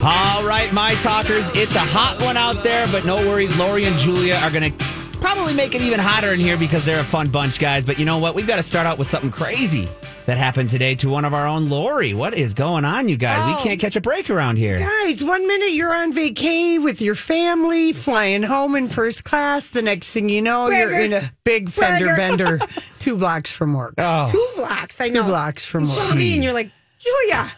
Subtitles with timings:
[0.00, 3.56] All right, my talkers, it's a hot one out there, but no worries.
[3.58, 4.84] Lori and Julia are going to
[5.20, 7.84] probably make it even hotter in here because they're a fun bunch, guys.
[7.84, 8.34] But you know what?
[8.34, 9.88] We've got to start out with something crazy
[10.26, 12.12] that happened today to one of our own, Lori.
[12.14, 13.38] What is going on, you guys?
[13.40, 13.56] Oh.
[13.56, 14.78] We can't catch a break around here.
[14.78, 19.70] Guys, one minute you're on vacay with your family, flying home in first class.
[19.70, 22.16] The next thing you know, you're in a big fender Bragger.
[22.58, 22.60] bender
[23.00, 23.94] two blocks from work.
[23.98, 25.00] Oh, Two blocks.
[25.00, 25.22] I know.
[25.22, 25.98] Two blocks from You work.
[26.00, 27.50] call me and you're like, Julia,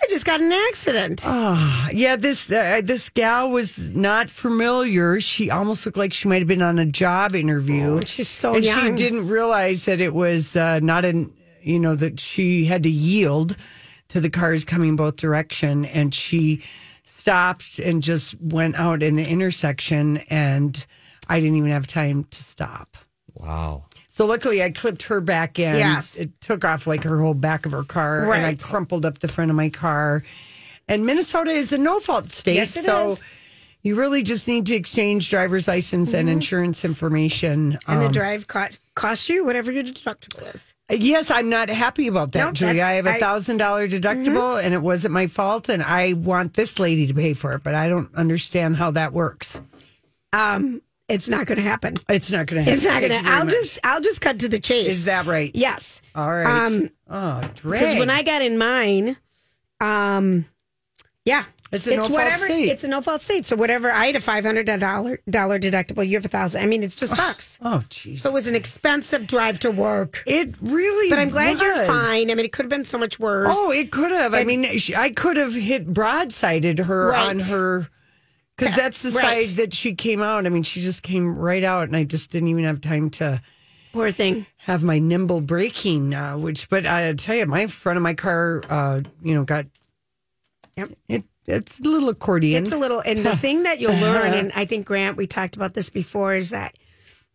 [0.00, 1.22] I just got an accident.
[1.26, 5.20] Oh, Yeah, this uh, this gal was not familiar.
[5.20, 7.98] She almost looked like she might have been on a job interview.
[7.98, 11.32] Oh, she's so and she didn't realize that it was uh, not an
[11.62, 13.56] you know that she had to yield
[14.08, 16.62] to the cars coming both direction, and she
[17.04, 20.86] stopped and just went out in the intersection, and
[21.28, 22.96] I didn't even have time to stop.
[23.34, 23.84] wow.
[24.18, 25.76] So luckily, I clipped her back in.
[25.76, 26.18] Yes.
[26.18, 29.28] It took off like her whole back of her car, and I crumpled up the
[29.28, 30.24] front of my car.
[30.88, 33.22] And Minnesota is a no fault state, Yes, so is.
[33.82, 37.74] you really just need to exchange driver's license and insurance information.
[37.74, 37.92] Mm-hmm.
[37.92, 40.74] and the Um, drive cost, cost you whatever your deductible is.
[40.90, 42.82] yes, I'm not happy about that, No, Julia.
[42.82, 43.18] I have a Mm-hmm.
[43.20, 47.34] thousand dollar deductible, and it wasn't my fault, and I want this lady to pay
[47.34, 49.60] for it, but I don't understand how that works.
[50.32, 51.96] Um, it's not going to happen.
[52.08, 52.74] It's not going to happen.
[52.74, 53.30] It's not going to.
[53.30, 53.54] I'll much.
[53.54, 54.88] just, I'll just cut to the chase.
[54.88, 55.50] Is that right?
[55.54, 56.02] Yes.
[56.14, 56.66] All right.
[56.66, 59.16] Um, oh, Because when I got in mine,
[59.80, 60.44] um,
[61.24, 62.44] yeah, It's a no-fault whatever.
[62.46, 62.68] state.
[62.70, 63.44] It's a no fault state.
[63.46, 63.90] So whatever.
[63.90, 66.06] I had a five hundred dollar dollar deductible.
[66.06, 66.62] You have a thousand.
[66.62, 67.58] I mean, it just sucks.
[67.62, 68.18] oh, jeez.
[68.20, 70.22] So it was an expensive drive to work.
[70.26, 72.30] It really But I'm glad you're fine.
[72.30, 73.54] I mean, it could have been so much worse.
[73.56, 74.32] Oh, it could have.
[74.34, 74.66] I mean,
[74.96, 77.28] I could have hit broadsided her Right.
[77.28, 77.88] on her
[78.58, 79.44] because that's the Right.
[79.44, 80.44] side that she came out.
[80.44, 83.40] I mean, she just came right out, and I just didn't even have time to
[83.92, 84.46] poor thing.
[84.58, 86.12] have my nimble braking.
[86.14, 89.66] Uh, which, but I tell you, my front of my car, uh, you know, got
[90.76, 90.90] Yep.
[91.08, 91.24] it.
[91.46, 92.62] It's a little accordion.
[92.64, 95.56] It's a little, and the thing that you'll learn, and I think Grant, we talked
[95.56, 96.76] about this before, is that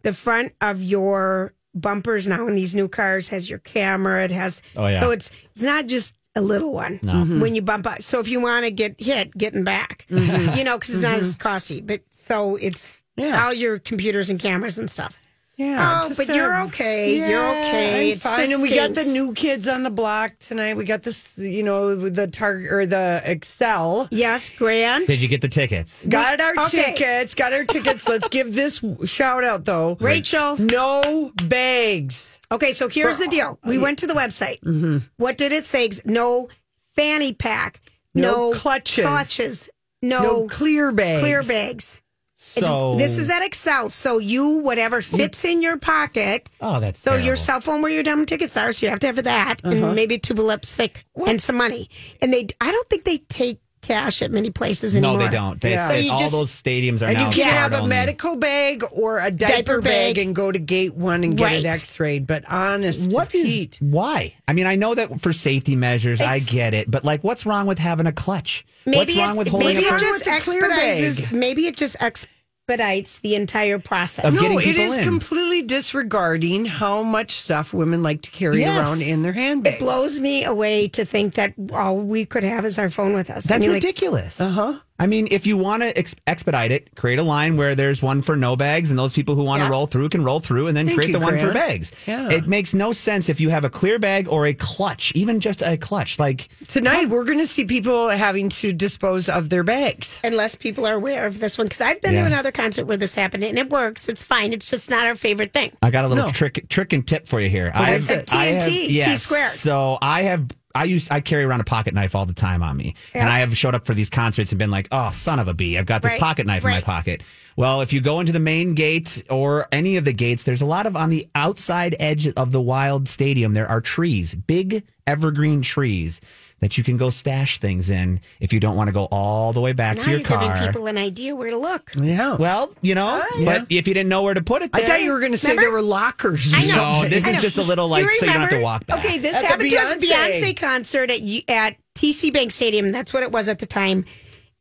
[0.03, 4.23] the front of your bumpers now in these new cars has your camera.
[4.25, 4.99] It has, Oh, yeah.
[5.01, 7.39] So it's it's not just a little one mm-hmm.
[7.39, 8.01] when you bump up.
[8.01, 10.57] So if you want to get hit, getting back, mm-hmm.
[10.57, 11.41] you know, because it's not as mm-hmm.
[11.41, 11.81] costly.
[11.81, 13.45] But so it's Yeah.
[13.45, 15.17] all your computers and cameras and stuff.
[15.55, 17.15] yeah, Oh, but a- you're okay.
[17.29, 18.07] You're okay.
[18.09, 18.51] I'm It's fine.
[18.51, 20.75] and we got the new kids on the block tonight.
[20.75, 24.07] We got this, you know, the target or the Xcel.
[24.09, 25.07] Yes, Grant.
[25.07, 26.03] Did you get the tickets?
[26.07, 26.93] Got our Okay.
[26.95, 27.35] tickets.
[27.35, 28.09] Got our tickets.
[28.09, 29.97] Let's give this shout out though.
[30.01, 30.57] Rachel.
[30.59, 32.39] No bags.
[32.53, 33.59] Okay, so here's the deal.
[33.65, 34.61] We uh, went to the website.
[34.61, 34.99] Mm-hmm.
[35.17, 35.89] What did it say?
[36.05, 36.49] No
[36.95, 37.81] fanny pack.
[38.13, 39.05] No No, clutches.
[39.05, 39.69] Clutches.
[40.01, 41.21] No, No, clear bags.
[41.21, 42.01] clear bags.
[42.35, 43.89] So this is at Xcel.
[43.89, 46.49] So you whatever fits in your pocket.
[46.61, 47.25] Oh, that's So terrible.
[47.25, 48.71] your cell phone where your dumb tickets are.
[48.71, 49.93] So you have to have that and uh-huh.
[49.93, 51.89] maybe a tube of lipstick and some money.
[52.21, 55.19] And they, I don't think they take cash at many places anymore.
[55.19, 55.29] No, anymore.
[55.29, 55.61] they don't.
[55.61, 55.87] They, Yeah.
[55.89, 57.89] they- So you all just- those stadiums are And now you can have a only.
[57.89, 60.15] medical bag or a diaper, Diaper bag.
[60.15, 60.25] bag.
[60.25, 62.25] and go to gate one and get an x-rayed.
[62.25, 64.33] But honest, What is Pete, why?
[64.47, 67.67] I mean, I know that for safety measures, I get it, but like, what's wrong
[67.67, 68.65] with having a clutch?
[68.85, 70.01] Maybe what's wrong with holding maybe a it purse?
[70.01, 71.31] just with the expedites.
[71.31, 72.27] Maybe it just expedites
[72.67, 74.25] the entire process.
[74.25, 75.03] Of no, getting it people is in.
[75.03, 78.87] completely disregarding how much stuff women like to carry Yes.
[78.89, 79.75] around in their handbags.
[79.75, 83.29] It blows me away to think that all we could have is our phone with
[83.29, 83.45] us.
[83.45, 84.39] I That's mean, like, ridiculous.
[84.39, 84.79] Uh huh.
[85.03, 88.21] I mean, if you want to ex- expedite it, create a line where there's one
[88.21, 89.71] for no bags, and those people who want to Yeah.
[89.71, 91.91] roll through can roll through, and then Thank create you, the one for bags.
[92.07, 92.29] Yeah.
[92.29, 95.61] It makes no sense if you have a clear bag or a clutch, even just
[95.61, 96.19] a clutch.
[96.19, 100.21] Like, Tonight we're going to see people having to dispose of their bags.
[100.23, 102.21] unless people are aware of this one, because I've been Yeah.
[102.21, 104.07] to another concert where this happened, and it works.
[104.07, 104.53] It's fine.
[104.53, 105.71] It's just not our favorite thing.
[105.81, 106.31] I got a little No.
[106.31, 107.73] trick, trick and tip for you here.
[107.75, 108.33] I is have, it?
[108.33, 109.23] I have- TNT, T yes.
[109.23, 109.51] squared.
[109.51, 110.45] So I have
[110.75, 113.39] I use I carry around a pocket knife all the time on me, and I
[113.39, 115.77] have showed up for these concerts and been like, "Oh, son of a bee!
[115.77, 117.21] I've got this Right, pocket knife in my pocket."
[117.55, 120.65] Well, if you go into the main gate or any of the gates, there's a
[120.65, 123.53] lot of on the outside edge of the Wild Stadium.
[123.53, 126.19] There are trees, big evergreen trees
[126.59, 129.59] that you can go stash things in if you don't want to go all the
[129.61, 131.91] way back Now to your you're giving people an idea where to look.
[131.95, 132.35] Yeah.
[132.35, 135.01] Well, you know, ah, but if you didn't know where to put it, I thought
[135.01, 135.61] you were going to say Remember?
[135.63, 136.53] there were lockers.
[136.53, 137.01] I know.
[137.03, 137.41] No, this I is know.
[137.41, 139.03] just a little like You so you don't have to walk back.
[139.05, 140.41] Okay, this At happened to us Beyonce.
[140.41, 142.91] Beyonce concert at at TCF Bank Stadium.
[142.91, 144.05] That's what it was at the time,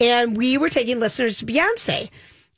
[0.01, 2.11] and we were taking listeners to Beyonce.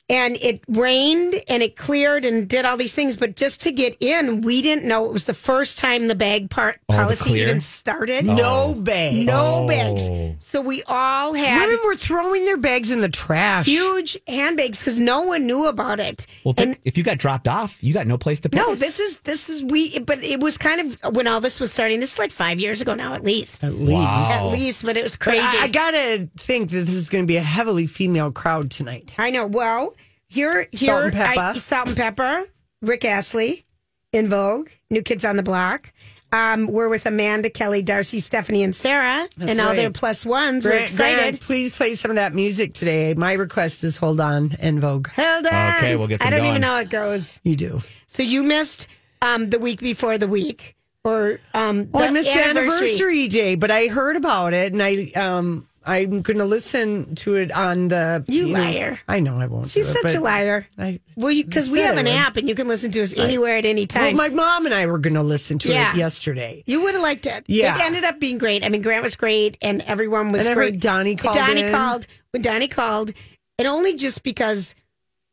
[0.07, 3.97] And it rained and it cleared and did all these things, but just to get
[3.99, 7.59] in, we didn't know it was the first time the bag part Oh, policy even
[7.59, 8.23] started.
[8.23, 9.25] no bag.
[9.25, 9.67] no Oh.
[9.67, 10.07] bags.
[10.45, 13.65] So we all had Women were throwing their bags in the trash.
[13.65, 16.27] huge handbags because no one knew about it.
[16.43, 18.79] Well, and if you got dropped off, you got no place to put no, it.
[18.79, 21.99] this is this is we, but it was kind of when all this was starting.
[21.99, 23.91] This is like five years ago now, at least, At least.
[23.91, 24.27] Wow.
[24.29, 24.85] at least.
[24.85, 25.57] But it was crazy.
[25.57, 29.15] I, I gotta think that this is going to be a heavily female crowd tonight.
[29.17, 29.47] I know.
[29.47, 29.94] Well,
[30.35, 31.37] here, here, Salt-N-Pepa.
[31.37, 32.45] I, Salt-N-Pepa,
[32.81, 33.65] Rick Astley,
[34.13, 35.91] En Vogue, New Kids on the Block.
[36.31, 39.77] Um, we're with Amanda, Kelly, Darcy, Stephanie, and Sarah, and all right.
[39.77, 40.65] their plus ones.
[40.65, 41.17] We're excited.
[41.17, 43.13] Grant, please play some of that music today.
[43.13, 45.07] My request is "Hold On" En Vogue.
[45.11, 45.77] Hold on.
[45.77, 46.49] Okay, we'll get some I don't going.
[46.49, 47.39] even know how it goes.
[47.45, 47.81] You do.
[48.07, 48.87] So you missed
[49.21, 53.55] um, the week before the week, or um, Well, the I missed the anniversary day,
[53.55, 57.89] but I heard about it, and I um I'm going to listen to it on
[57.89, 58.23] the.
[58.27, 58.99] You know- liar.
[59.07, 59.69] I know I won't.
[59.69, 60.67] She's do it, such a liar.
[60.77, 63.65] I, Well, because we have an app and you can listen to us anywhere at
[63.65, 64.17] any time.
[64.17, 65.91] well, my mom and I were going to listen to Yeah.
[65.93, 66.63] it yesterday.
[66.65, 67.43] You would have liked it.
[67.47, 67.75] Yeah.
[67.75, 68.65] It ended up being great.
[68.65, 70.79] I mean, Grant was great and everyone was And I great.
[70.79, 71.71] Donnie called Donnie in.
[71.71, 72.07] called.
[72.31, 73.11] When Donnie called,
[73.59, 74.75] and only just because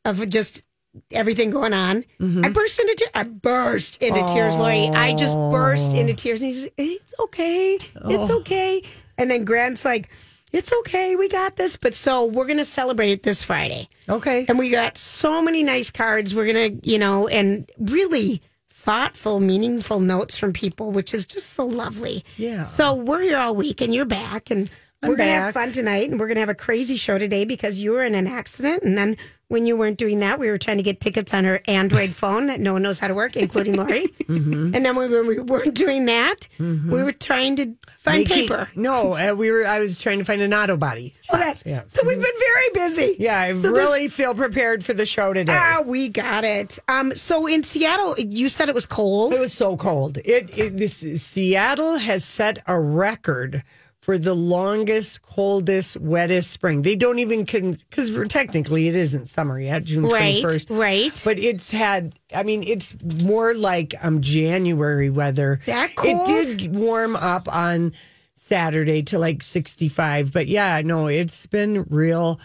[0.04, 0.64] of just
[1.10, 2.44] everything going on, Mm-hmm.
[2.44, 3.10] I burst into tears.
[3.14, 4.88] I burst into tears, Lori.
[4.88, 6.40] I just burst into tears.
[6.43, 7.75] And he says, It's okay.
[7.76, 8.38] It's Oh.
[8.40, 8.82] okay.
[9.19, 10.10] And then Grant's like,
[10.52, 11.16] It's okay.
[11.16, 11.76] We got this.
[11.76, 13.88] But so we're going to celebrate it this Friday.
[14.08, 14.44] Okay.
[14.49, 16.34] And we got so many nice cards.
[16.34, 21.50] We're going to, you know, and really thoughtful, meaningful notes from people, which is just
[21.50, 22.25] so lovely.
[22.37, 22.64] Yeah.
[22.64, 24.69] So we're here all week and you're back and
[25.02, 27.44] we're going to have fun tonight and we're going to have a crazy show today
[27.44, 28.82] because you were in an accident.
[28.82, 29.16] And then
[29.52, 32.46] when you weren't doing that, we were trying to get tickets on her Android phone
[32.46, 34.08] that no one knows how to work, including Lori.
[34.25, 34.75] Mm-hmm.
[34.75, 38.69] And then when we weren't doing that, we were trying to find Making- paper.
[38.75, 39.66] No, uh, we were.
[39.66, 41.14] I was trying to find an auto body.
[41.31, 41.82] Oh, that's, Yeah.
[41.88, 43.16] So we've been very busy.
[43.19, 45.52] Yeah, I So this- really feel prepared for the show today.
[45.54, 46.78] Ah, we got it.
[46.88, 49.34] Um, so in Seattle, you said it was cold.
[49.34, 50.16] It was so cold.
[50.25, 53.62] It, it this Seattle has set a record
[54.02, 56.82] for the longest, coldest, wettest spring.
[56.82, 60.78] They don't even can because we're technically it isn't summer yet, June twenty first, Right,
[60.78, 61.22] right.
[61.25, 62.19] But it's had.
[62.34, 65.60] I mean, it's more like um January weather.
[65.66, 66.28] That cold?
[66.28, 67.93] It did warm up on
[68.34, 70.32] Saturday to like sixty five.
[70.32, 72.40] But yeah, no, it's been real.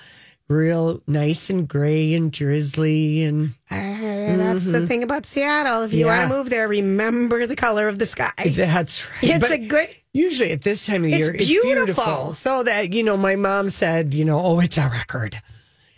[0.50, 3.97] Real nice and gray and drizzly and Uh,
[4.38, 5.84] that's the thing about Seattle.
[5.84, 6.07] If you Mm-hmm.
[6.07, 6.19] Yeah.
[6.19, 8.31] want to move there, remember the color of the sky.
[8.56, 9.24] that's right.
[9.24, 9.89] It's But- a good.
[10.13, 11.75] Usually at this time of It's year, it's beautiful.
[12.04, 12.34] beautiful.
[12.34, 15.39] So that you know, my mom said, you know, oh, it's a record.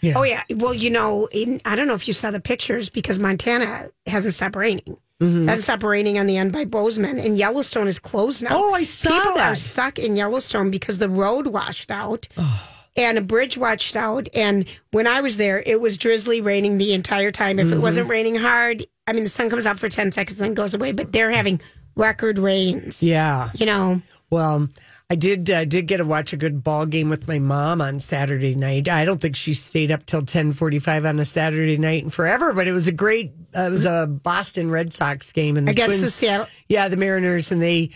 [0.01, 0.18] Yeah.
[0.18, 0.44] Oh yeah.
[0.50, 4.33] Well, you know, in, I don't know if you saw the pictures because Montana hasn't
[4.33, 4.97] stopped raining.
[5.21, 5.47] Mm-hmm.
[5.47, 8.50] Hasn't stopped raining on the end by Bozeman, and Yellowstone is closed now.
[8.53, 9.51] Oh, I saw People that.
[9.51, 12.27] are stuck in Yellowstone because the road washed out.
[12.38, 12.75] Oh.
[13.00, 14.28] And a bridge washed out.
[14.36, 17.57] And when I was there, it was drizzly raining the entire time.
[17.59, 17.78] If Mm-hmm.
[17.78, 20.54] it wasn't raining hard, I mean, the sun comes out for 10 seconds and then
[20.54, 21.62] goes away, but they're having
[21.95, 23.02] record rains.
[23.02, 23.50] Yeah.
[23.56, 24.68] You know, Well,
[25.12, 28.00] I did uh, did get to watch a good ball game with my mom on
[28.00, 28.88] Saturday night.
[28.88, 32.14] I don't think she stayed up till ten forty five on a Saturday night and
[32.14, 33.31] forever, but it was a great.
[33.57, 36.45] Uh, it was a Boston Red Sox game and the against the Seattle.
[36.68, 37.90] Yeah, the Mariners and they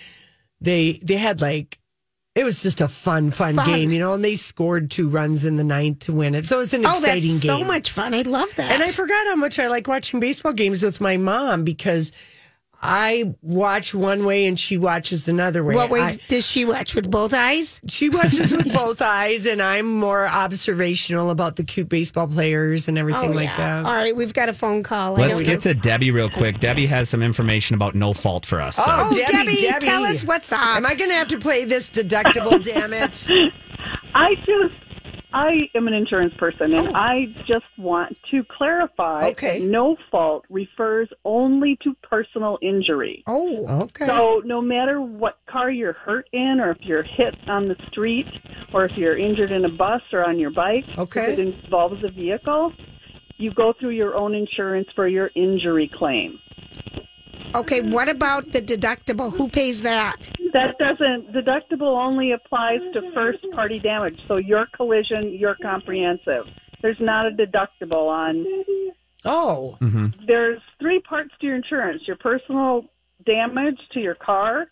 [0.59, 1.77] they they had like
[2.35, 3.65] it was just a fun, fun, Fun.
[3.65, 6.45] game, you know, and they scored two runs in the ninth to win it.
[6.45, 7.59] So it's an Oh, exciting that's game.
[7.59, 8.13] so much fun.
[8.15, 8.71] I love that.
[8.71, 12.11] And I forgot how much I like watching baseball games with my mom because
[12.85, 15.73] I watch one way and she watches another way.
[15.73, 16.93] what way I- does she watch?
[16.93, 17.79] With both eyes?
[17.87, 22.97] she watches with both eyes, and I'm more observational about the cute baseball players and
[22.97, 23.85] everything oh, like that.
[23.85, 25.13] Oh, All right, we've got a phone call.
[25.13, 25.71] Let's get know.
[25.71, 26.59] to Debbie real quick.
[26.59, 28.75] Debbie has some information about no fault for us.
[28.75, 28.83] So.
[28.85, 30.59] Oh, oh Debbie, tell us what's up.
[30.59, 32.61] Am I going to have to play this deductible?
[32.63, 33.25] damn it!
[34.13, 34.82] I just,
[35.33, 36.93] I am an insurance person, and oh.
[36.93, 39.59] I just want to clarify Okay.
[39.59, 43.23] no fault refers only to personal injury.
[43.27, 44.05] oh, Okay.
[44.05, 48.27] So no matter what car you're hurt in, or if you're hit on the street,
[48.73, 51.33] or if you're injured in a bus or on your bike, Okay.
[51.33, 52.71] if it involves a vehicle,
[53.37, 56.37] you go through your own insurance for your injury claim.
[57.55, 57.81] okay.
[57.81, 59.31] What about the deductible?
[59.35, 60.29] Who pays that?
[60.53, 64.19] That doesn't deductible only applies to first party damage.
[64.27, 66.45] So your collision, your comprehensive.
[66.81, 68.45] There's not a deductible on.
[69.25, 72.85] Oh, mhm There's three parts to your insurance: your personal
[73.25, 74.67] damage to your car,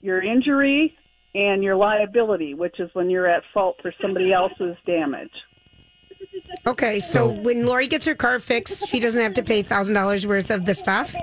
[0.00, 0.94] your injury,
[1.34, 5.30] and your liability, which is when you're at fault for somebody else's damage.
[6.66, 10.26] Okay, so, when Lori gets her car fixed, she doesn't have to pay thousand dollars
[10.26, 11.14] worth of the stuff.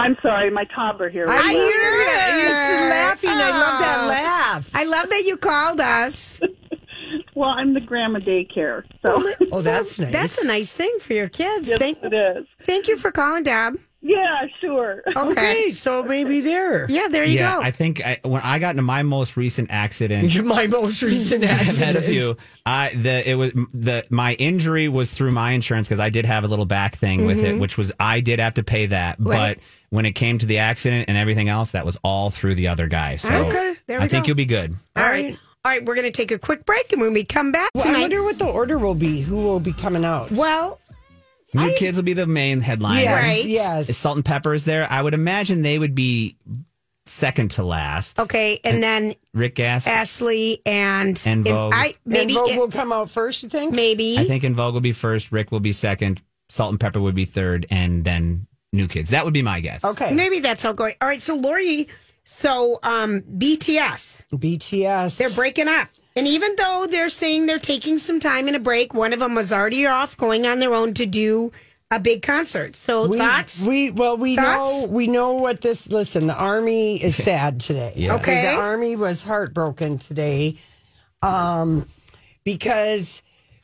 [0.00, 1.28] I'm sorry, my toddler here.
[1.28, 2.32] I I hear hear it.
[2.34, 2.90] He's it.
[2.90, 3.30] laughing.
[3.30, 4.06] I love that Oh.
[4.08, 4.70] laugh.
[4.74, 6.40] I love that you called us.
[7.34, 10.12] Well, I'm the grandma daycare, so Oh, that's nice.
[10.12, 11.68] That's a nice thing for your kids.
[11.68, 12.46] yes, Thank, it is.
[12.62, 13.78] thank you for calling, Deb.
[14.02, 15.02] Yeah, sure.
[15.16, 15.30] Okay.
[15.30, 16.90] Okay, so maybe there.
[16.90, 17.62] Yeah, there you yeah, go.
[17.62, 21.50] I think I, when I got into my most recent accident, My most recent I've
[21.50, 21.86] accident.
[21.86, 22.36] had a few.
[22.66, 26.44] I the it was the my injury was through my insurance because I did have
[26.44, 29.18] a little back thing with it, which was I did have to pay that.
[29.18, 29.28] Mm-hmm.
[29.30, 29.56] Right.
[29.56, 32.68] But when it came to the accident and everything else, that was all through the
[32.68, 33.16] other guy.
[33.16, 34.74] So Okay, there we I think you'll be good.
[34.96, 35.36] All right.
[35.62, 37.94] All right, we're going to take a quick break, and when we come back Well,
[37.94, 39.20] I wonder what the order will be.
[39.20, 40.30] Who will be coming out?
[40.30, 40.80] well,
[41.52, 43.02] New kids will be the main headline.
[43.02, 43.44] Yes, Right.
[43.44, 43.88] yes.
[43.90, 44.86] Is Salt-N-Pepa is there?
[44.90, 46.36] I would imagine they would be
[47.06, 48.20] second to last.
[48.20, 49.86] okay, and then Rick Gass.
[49.86, 51.72] Astley and En Vogue.
[51.74, 53.42] I maybe En Vogue it- will come out first.
[53.42, 53.74] You think?
[53.74, 55.32] maybe I think En Vogue will be first.
[55.32, 56.22] Rick will be second.
[56.48, 59.10] Salt-N-Pepa would be third, and then New Kids.
[59.10, 59.84] That would be my guess.
[59.84, 60.12] Okay.
[60.14, 60.94] maybe that's how going.
[61.00, 61.88] All right, so Lori,
[62.24, 65.16] so um BTS, BTS.
[65.18, 65.88] they're breaking up.
[66.16, 69.34] And even though they're saying they're taking some time in a break, one of them
[69.34, 71.52] was already off going on their own to do
[71.90, 72.76] a big concert.
[72.76, 73.66] So we, thoughts?
[73.66, 74.82] We well, we Thoughts?
[74.82, 75.88] know we know what this.
[75.90, 77.92] Listen, the army is sad today.
[77.96, 78.14] Yeah.
[78.16, 78.42] Okay.
[78.54, 80.56] the army was heartbroken today,
[81.22, 81.86] um,
[82.44, 83.22] because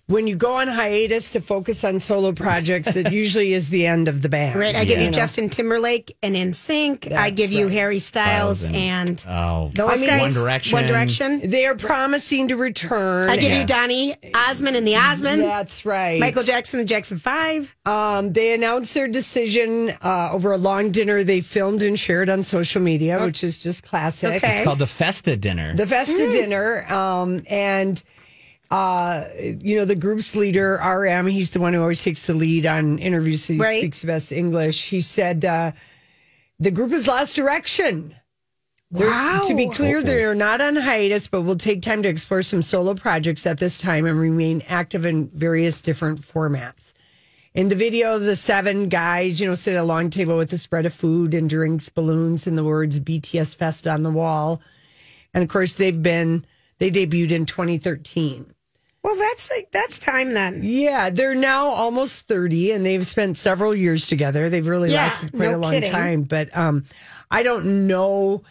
[0.09, 4.07] when you go on hiatus to focus on solo projects, it usually is the end
[4.07, 4.59] of the band.
[4.59, 5.13] Right, I give you know?
[5.13, 7.07] Justin Timberlake and NSYNC.
[7.07, 7.67] I That's give you.
[7.69, 8.75] Harry Styles Thousand.
[8.77, 10.37] and Oh, those mean- guys.
[10.37, 10.73] One Direction.
[10.75, 11.51] One Direction.
[11.51, 13.29] They are promising to return.
[13.29, 13.61] I give Yeah.
[13.61, 15.43] you Donny Osmond and the Osmond.
[15.43, 16.21] That's right.
[16.21, 17.75] Michael Jackson and Jackson Five.
[17.85, 22.43] Um, they announced their decision uh, over a long dinner they filmed and shared on
[22.45, 24.35] social media, which is just classic.
[24.45, 24.57] Okay.
[24.59, 25.75] It's called the Festa dinner.
[25.75, 28.01] The Festa dinner, um, and
[28.71, 31.27] uh, you know the group's leader RM.
[31.29, 33.47] He's the one who always takes the lead on interviews.
[33.47, 33.79] He Right.
[33.81, 34.89] speaks the best English.
[34.89, 35.73] He said uh,
[36.59, 38.15] the group has lost direction.
[38.91, 39.43] They're- Wow.
[39.49, 42.95] To be clear, they're not on hiatus, but will take time to explore some solo
[42.95, 46.93] projects at this time and remain active in various different formats.
[47.53, 50.59] In the video, the seven guys, you know, sit at a long table with a
[50.59, 54.61] spread of food and drinks, balloons, and the words BTS Fest on the wall.
[55.35, 56.45] And of course, they've been,
[56.79, 58.53] they debuted in 2013.
[59.07, 60.63] Well, that's like that's time then.
[60.65, 64.51] Yeah, they're now almost 30 and they've spent several years together.
[64.51, 65.93] They've really Yeah, lasted quite no a long kidding.
[65.93, 66.23] time.
[66.25, 66.83] But um,
[67.31, 68.43] I don't know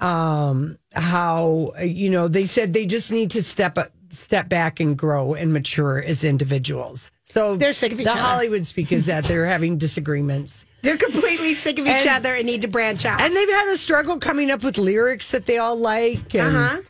[0.00, 4.96] um, how, you know, they said they just need to step up, step back and
[4.96, 7.10] grow and mature as individuals.
[7.24, 8.20] So They're sick of each the other.
[8.20, 10.64] Hollywood speak is that they're having disagreements.
[10.82, 13.20] They're completely sick of each And- other and need to branch out.
[13.20, 16.34] And they've had a struggle coming up with lyrics that they all like.
[16.34, 16.82] And, uh-huh.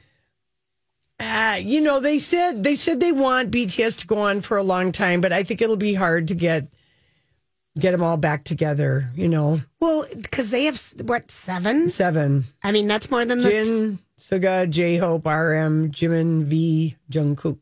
[1.20, 4.62] Uh, you know, they said they said they want BTS to go on for a
[4.62, 6.68] long time, but I think it'll be hard to get
[7.78, 9.10] get them all back together.
[9.14, 11.88] You know, Well, because they have what seven?
[11.88, 13.50] seven: I mean, that's more than the.
[13.50, 17.58] Jin, Suga, J Hope, RM, Jimin, V, Jungkook.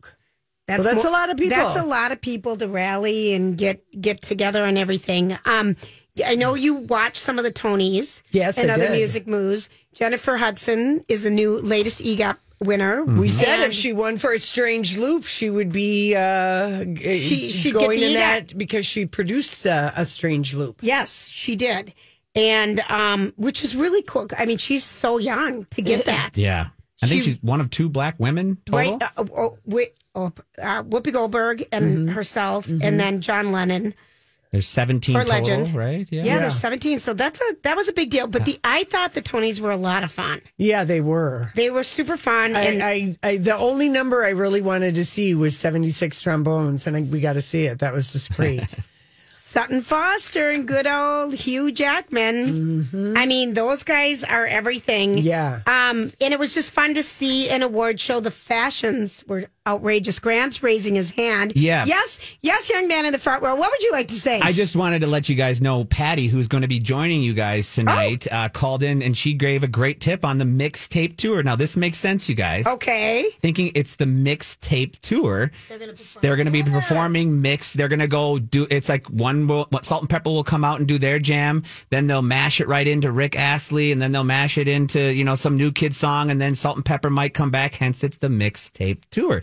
[0.67, 1.57] That's, that's a lot of people.
[1.57, 5.39] That's a lot of people to rally and get get together on everything.
[5.45, 5.77] Um,
[6.25, 8.93] I know you watch some of the Tonys, Yes, and I other did.
[8.97, 9.69] music moves.
[9.93, 13.05] Jennifer Hudson is the new latest EGOT winner.
[13.05, 17.71] We said And- if she won for a strange loop, she would be uh, She-
[17.71, 18.15] going in EGOT.
[18.15, 20.79] that because she produced uh, a strange loop.
[20.83, 21.93] Yes, she did,
[22.35, 24.27] and um, which is really cool.
[24.39, 26.31] I mean, she's so young to get that.
[26.37, 26.69] yeah.
[27.03, 28.93] I think She- she's one of two black women total.
[28.99, 30.33] Right, uh, oh, Whi- oh,
[30.63, 32.09] uh, Whoopi Goldberg and Mm-hmm.
[32.09, 33.93] herself, and then John Lennon.
[34.53, 35.75] There's 17 Her total, legend.
[35.75, 36.09] right?
[36.11, 36.99] Yeah, there's 17.
[36.99, 38.27] So that's a that was a big deal.
[38.27, 40.41] But the I thought the Tonys were a lot of fun.
[40.57, 41.53] Yeah, they were.
[41.57, 42.57] They were super fun.
[42.57, 46.87] and I, I, I, the only number I really wanted to see was 76 trombones,
[46.87, 47.81] and I, we got to see it.
[47.81, 48.75] That was just great.
[49.37, 53.15] Sutton Foster and good old Hugh Jackman.
[53.17, 55.17] I mean, those guys are everything.
[55.17, 55.61] Yeah.
[55.67, 58.21] Um, and it was just fun to see an award show.
[58.21, 60.19] The fashions were outrageous.
[60.19, 61.53] Grant's raising his hand.
[61.57, 61.85] Yeah.
[61.87, 63.55] Yes, yes, young man in the front row.
[63.57, 64.41] What would you like to say?
[64.41, 67.35] I just wanted to let you guys know Patty, who's going to be joining you
[67.35, 68.37] guys tonight, Oh.
[68.37, 71.43] uh, called in and she gave a great tip on the mixtape tour.
[71.43, 72.67] Now, this makes sense, you guys.
[72.67, 73.25] okay.
[73.41, 75.51] Thinking it's the mixtape tour.
[76.21, 77.73] They're going to be performing mix.
[77.75, 80.99] They're going to go do it's like one will, Salt-N-Pepa will come out and do
[80.99, 81.63] their jam.
[81.91, 85.25] Then they'll mash it right into Rick Astley and then they'll mash it into, you
[85.25, 86.31] know, some new kid song.
[86.31, 87.75] And then Salt-N-Pepa might come back.
[87.75, 89.43] Hence, it's the mixtape tour.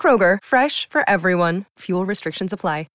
[0.00, 1.66] Kroger, fresh for everyone.
[1.78, 2.86] Fuel restrictions apply.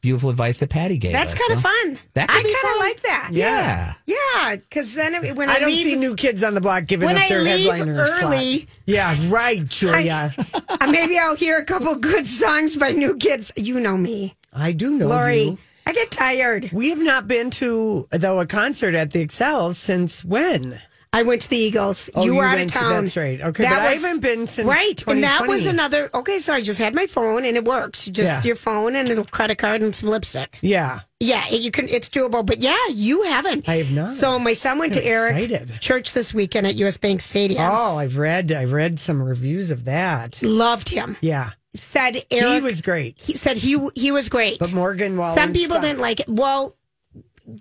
[0.00, 1.12] beautiful advice that Patty gave.
[1.12, 1.98] That's us, kind of so- fun.
[2.14, 3.28] That I kind of like that.
[3.30, 3.94] Yeah.
[4.06, 6.86] Yeah, because then it- when I, I don't leave, see new kids on the block
[6.86, 8.22] giving When up I their leave headliner slot.
[8.34, 10.34] early- Yeah, right, Julia.
[10.68, 13.52] uh, maybe I'll hear a couple good songs by new kids.
[13.56, 15.42] You know me, I, do know Lori.
[15.42, 15.58] you.
[15.86, 16.70] I get tired.
[16.72, 20.80] We have not been to though a concert at the Xcel since when?
[21.16, 22.10] I went to the Eagles.
[22.14, 23.04] Oh, you you were out of to- town.
[23.04, 23.40] that's right.
[23.40, 26.10] Okay, but I haven't been since right, and that was another.
[26.12, 28.04] Okay, so I just had my phone and it works.
[28.04, 28.46] Just Yeah.
[28.48, 30.58] your phone and a credit card and some lipstick.
[30.60, 31.00] Yeah.
[31.18, 31.88] Yeah, you can.
[31.88, 33.66] It's doable, but yeah, you haven't.
[33.68, 34.12] I have not.
[34.14, 35.80] So my son went I'm to Eric excited.
[35.80, 37.62] church this weekend at US Bank Stadium.
[37.62, 40.38] Oh, I've read I've read some reviews of that.
[40.42, 41.16] Loved him.
[41.22, 41.52] Yeah.
[41.74, 42.52] Said Eric.
[42.54, 43.18] he was great.
[43.18, 44.58] He said he he was great.
[44.58, 45.36] But Morgan Wallen.
[45.38, 46.28] Some people didn't like it.
[46.28, 46.75] Well,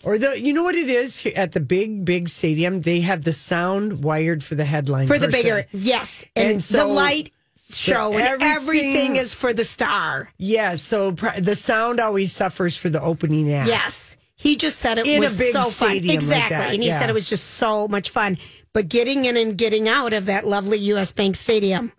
[0.03, 3.33] Or the you know what it is at the big big stadium they have the
[3.33, 5.41] sound wired for the headline for the person.
[5.41, 7.31] bigger, yes, and, And so the light
[7.71, 10.29] show and everything- everything is for the star.
[10.37, 13.67] Yeah, so pr- the sound always suffers for the opening act.
[13.69, 14.17] Yes.
[14.37, 15.89] He just said it In was so fun.
[16.01, 16.57] like Exactly.
[16.57, 16.99] that, and he yeah.
[16.99, 18.37] said it was just so much fun.
[18.73, 21.93] But getting in and getting out of that lovely US Bank Stadium,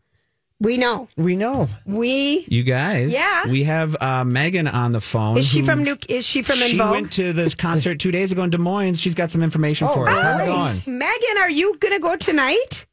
[0.60, 1.08] we know.
[1.16, 1.68] We know.
[1.84, 3.48] We You guys, Yeah.
[3.50, 5.36] we have uh, Megan on the phone.
[5.38, 6.90] is she who- from New is she from She Invoke?
[6.90, 8.98] went to this concert two days ago in Des Moines.
[9.00, 10.20] She's got some information for us.
[10.20, 10.98] How's it going?
[10.98, 12.86] Megan, are you gonna go tonight?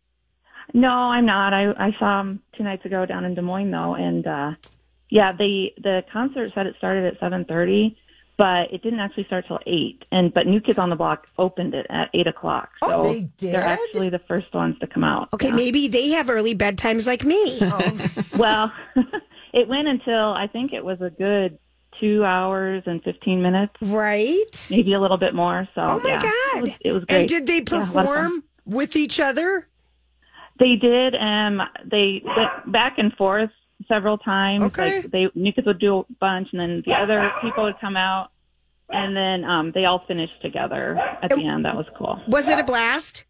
[0.74, 1.54] No, I'm not.
[1.54, 4.52] I I saw him two nights ago down in Des Moines though, and uh
[5.10, 7.96] yeah, the the concert said it started at 7:30,
[8.44, 10.04] but it didn't actually start till eight.
[10.12, 12.70] And but New Kids on the Block opened it at eight o'clock.
[12.84, 13.56] So Oh, they did?
[13.56, 15.30] are actually the first ones to come out.
[15.34, 15.56] Okay, Yeah.
[15.56, 17.42] maybe they have early bedtimes like me.
[18.38, 18.72] Well,
[19.54, 21.58] it went until I think it was a good
[22.02, 24.68] two hours and 15 minutes, right?
[24.72, 25.66] maybe a little bit more.
[25.76, 26.58] So Oh my yeah, God.
[26.58, 27.20] it was, it was great.
[27.20, 28.06] And did they Yeah, a lot of fun.
[28.08, 29.68] perform with each other?
[30.60, 31.16] They did.
[31.16, 33.52] Um, they went back and forth
[33.88, 34.64] several times.
[34.66, 35.02] Okay.
[35.02, 37.96] Like they New Kids would do a bunch, and then the other people would come
[37.98, 38.30] out,
[38.90, 41.66] and then um, they all finished together at the end.
[41.66, 42.22] That was cool.
[42.28, 43.26] Was it a blast?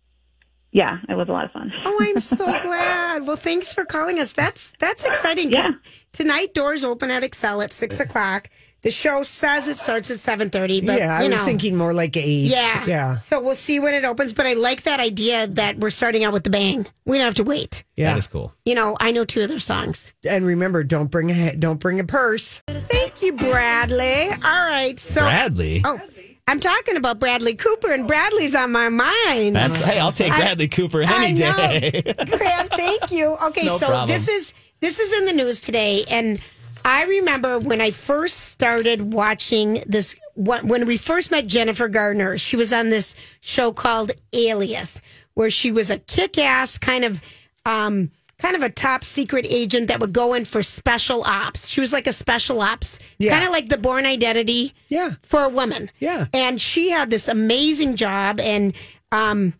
[0.71, 1.71] Yeah, it was a lot of fun.
[1.85, 3.27] Oh, I'm so glad.
[3.27, 4.33] Well, thanks for calling us.
[4.33, 5.51] That's that's exciting.
[5.51, 5.69] Yeah.
[6.13, 8.49] Tonight doors open at Xcel at six o'clock.
[8.83, 11.75] The show says it starts at seven thirty, but yeah, I you was know, thinking
[11.77, 12.47] more like eight.
[12.49, 13.17] Yeah, Yeah.
[13.17, 14.33] So we'll see when it opens.
[14.33, 16.85] But I like that idea that we're starting out with the bang.
[17.05, 17.83] We don't have to wait.
[17.95, 18.11] Yeah.
[18.11, 18.51] That is cool.
[18.65, 20.11] You know, I know two of their songs.
[20.27, 22.61] And remember, don't bring a don't bring a purse.
[22.67, 24.29] Thank you, Bradley.
[24.31, 25.81] All right, so Bradley.
[25.85, 25.99] Oh,
[26.45, 29.55] I'm talking about Bradley Cooper, and Bradley's on my mind.
[29.55, 31.55] That's hey, I'll take I- Bradley Cooper I any know.
[31.55, 32.01] day.
[32.03, 33.37] Grant, thank you.
[33.47, 34.09] Okay, No so problem.
[34.09, 36.41] this is this is in the news today, and
[36.85, 40.15] I remember when I first started watching this.
[40.35, 45.01] When we first met Jennifer Gardner, she was on this show called Alias,
[45.35, 47.19] where she was a kick-ass kind of.
[47.65, 51.69] Um, Kind of a top secret agent that would go in for special ops.
[51.69, 53.31] She was like a special ops, Yeah.
[53.31, 55.11] kind of like the Bourne Identity, Yeah.
[55.21, 55.89] for a woman.
[55.99, 56.25] Yeah.
[56.33, 58.73] And she had this amazing job and
[59.13, 59.53] um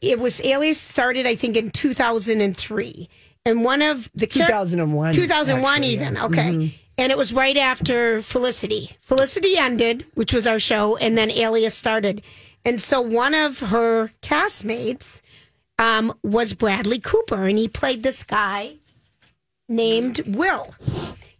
[0.00, 2.90] it was Alias started I think in 2003.
[2.90, 3.08] And
[3.46, 6.14] one of the 2001, 2001 actually, even.
[6.14, 6.24] yeah.
[6.24, 6.80] Okay.
[6.98, 8.90] And it was right after Felicity.
[9.00, 12.22] Felicity ended, which was our show, and then Alias started.
[12.64, 15.22] And so one of her castmates
[15.78, 18.74] um, was Bradley Cooper, and he played this guy
[19.66, 20.74] named Will.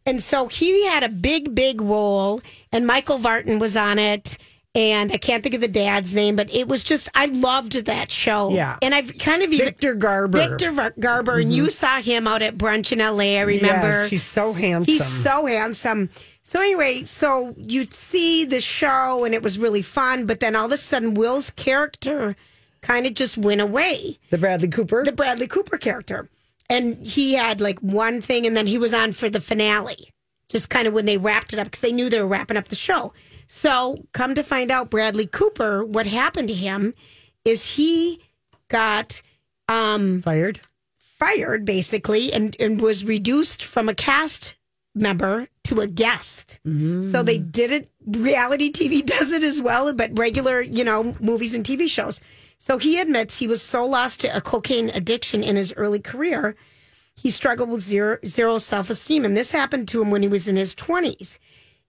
[0.07, 2.41] And so he had a big, big role,
[2.73, 4.39] and Michael Vartan was on it.
[4.75, 8.11] And I can't think of the dad's name, but it was just, I loved that
[8.11, 8.51] show.
[8.51, 8.79] Yeah.
[8.83, 9.51] And I've kind of.
[9.51, 10.49] Victor Garber.
[10.49, 11.41] Victor Garber.
[11.41, 11.71] And you mm-hmm.
[11.71, 13.89] saw him out at brunch in LA, I remember.
[13.89, 14.93] Yes, he's so handsome.
[14.93, 16.09] He's so handsome.
[16.43, 20.67] So anyway, so you'd see the show and it was really fun, but then all
[20.67, 22.37] of a sudden Will's character
[22.81, 24.19] kind of just went away.
[24.31, 25.05] the Bradley Cooper.
[25.05, 26.29] The Bradley Cooper character.
[26.69, 30.11] And he had like one thing and then he was on for the finale.
[30.49, 32.69] Just kind of when they wrapped it up because they knew they were wrapping up
[32.69, 33.13] the show.
[33.53, 36.95] So come to find out Bradley Cooper, what happened to him
[37.45, 38.21] is he
[38.69, 39.21] got
[39.69, 40.61] um fired.
[40.99, 44.55] fired basically and, and was reduced from a cast
[44.95, 46.59] member to a guest.
[46.65, 47.91] So they did it.
[48.07, 52.21] Reality TV does it as well, but regular, you know, movies and TV shows.
[52.57, 56.57] So he admits he was so lost to a cocaine addiction in his early career,
[57.17, 59.25] he struggled with zero, zero self esteem.
[59.25, 61.39] And this happened to him when he was in his 20s.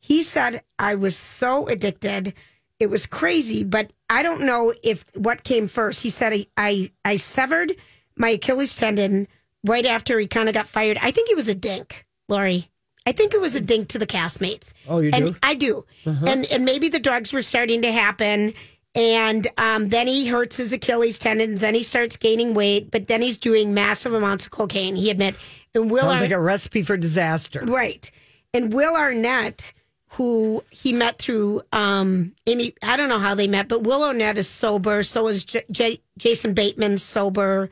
[0.02, 2.34] He said, I was so addicted.
[2.80, 6.04] It was crazy, but I don't know if what came first.
[6.04, 7.72] He said, I, I, I severed
[8.18, 9.28] my Achilles tendon
[9.64, 10.98] right after he kind of got fired.
[11.02, 12.68] I think he was a dink, Lori.
[13.06, 14.74] I think it was a dink to the castmates.
[14.88, 15.30] Oh, you and do?
[15.30, 15.40] Uh-huh.
[15.44, 15.86] I do.
[16.06, 18.54] And and maybe the drugs were starting to happen.
[18.94, 21.62] And um, then he hurts his Achilles tendons.
[21.62, 22.92] Then he starts gaining weight.
[22.92, 24.96] But then he's doing massive amounts of cocaine.
[24.96, 25.36] He admit.
[25.74, 27.64] And Will Sounds Ar- like a recipe for disaster.
[27.66, 28.10] right.
[28.54, 29.72] And Will Arnett,
[30.12, 32.74] who he met through um, Amy.
[32.84, 35.04] I don't know how they met, but Will Arnett is sober.
[35.04, 37.70] So is J- J- Jason Bateman sober.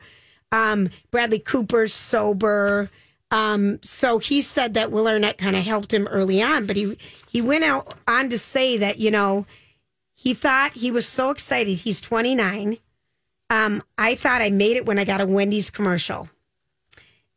[0.50, 2.90] Um, Bradley Cooper's sober.
[3.30, 6.96] Um, so he said that Will Arnett kind of helped him early on, but he
[7.28, 9.46] he went out on to say that you know
[10.14, 11.78] he thought he was so excited.
[11.78, 12.78] He's 29.
[13.50, 16.28] Um, I thought I made it when I got a Wendy's commercial.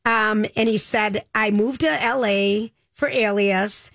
[0.05, 3.91] Um, and he said I moved to LA for Alias.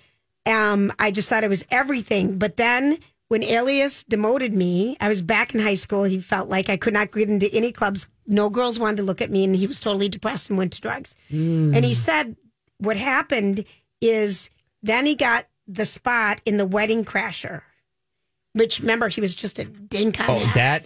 [0.49, 5.21] Um, I just thought it was everything, but then when Alias demoted me, I was
[5.21, 6.03] back in high school.
[6.03, 8.09] He felt like I could not get into any clubs.
[8.25, 10.81] No girls wanted to look at me, and he was totally depressed and went to
[10.81, 11.15] drugs.
[11.29, 12.35] And he said
[12.79, 13.65] what happened
[14.01, 14.49] is
[14.81, 17.61] then he got the spot in the Wedding Crasher,
[18.53, 20.55] which remember he was just a dink on Oh, that.
[20.55, 20.85] that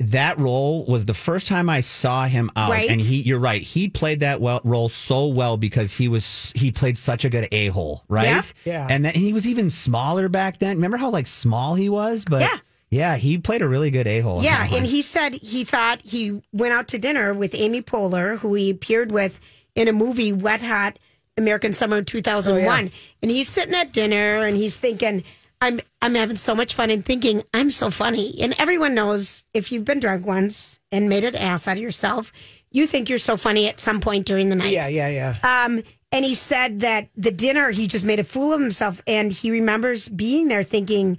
[0.00, 2.88] that role was the first time I saw him out, Right.
[2.88, 3.20] and he.
[3.20, 3.62] You're right.
[3.62, 7.48] He played that well, role so well because he was he played such a good
[7.50, 8.24] a hole, right?
[8.26, 8.42] Yeah.
[8.64, 8.86] Yeah.
[8.88, 10.76] And then he was even smaller back then.
[10.76, 12.24] Remember how like small he was?
[12.24, 12.56] But Yeah.
[12.90, 14.42] yeah, he played a really good a hole.
[14.42, 18.54] Yeah, and he said he thought he went out to dinner with Amy Poehler, who
[18.54, 19.40] he appeared with
[19.74, 20.96] in a movie Wet Hot
[21.36, 22.92] American Summer 2001.
[23.22, 25.24] And he's sitting at dinner and he's thinking,
[25.60, 28.40] I'm I'm having so much fun and thinking I'm so funny.
[28.40, 32.32] And everyone knows if you've been drunk once and made an ass out of yourself,
[32.70, 34.72] you think you're so funny at some point during the night.
[34.72, 35.64] Yeah, yeah, yeah.
[35.64, 39.32] Um, and he said that the dinner he just made a fool of himself, and
[39.32, 41.18] he remembers being there thinking,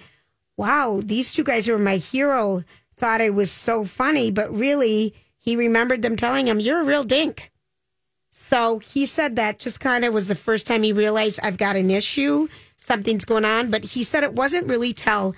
[0.57, 2.63] "Wow, these two guys who were my hero
[2.95, 7.03] thought I was so funny," but really, he remembered them telling him, "You're a real
[7.03, 7.51] dink."
[8.49, 11.75] So he said that just kind of was the first time he realized I've got
[11.75, 13.69] an issue, something's going on.
[13.69, 15.35] But he said it wasn't really till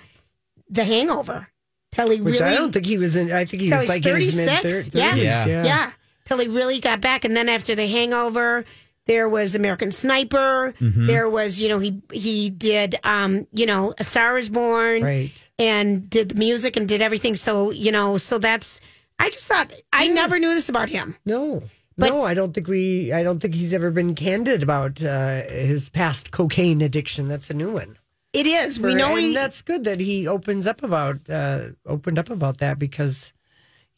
[0.70, 1.48] the Hangover,
[1.90, 3.30] till he Which really I don't think he was in.
[3.30, 4.64] I think he was like 36?
[4.64, 4.90] mid 30s.
[4.94, 5.14] Yeah.
[5.14, 5.64] Yeah.
[5.64, 5.90] yeah.
[6.24, 7.26] Till he really got back.
[7.26, 8.64] And then after the hangover,
[9.06, 10.72] there was American Sniper.
[10.80, 11.06] Mm-hmm.
[11.06, 15.32] There was, you know, he he did um, you know, A Star is Born Right.
[15.58, 17.34] and did the music and did everything.
[17.34, 18.80] So, you know, so that's
[19.18, 21.16] I just thought I never knew this about him.
[21.26, 21.62] No.
[21.96, 23.12] But- no, I don't think we.
[23.12, 27.28] I don't think he's ever been candid about uh, his past cocaine addiction.
[27.28, 27.98] That's a new one.
[28.32, 28.80] It is.
[28.80, 32.58] We know and he that's good that he opens up about uh, opened up about
[32.58, 33.32] that because,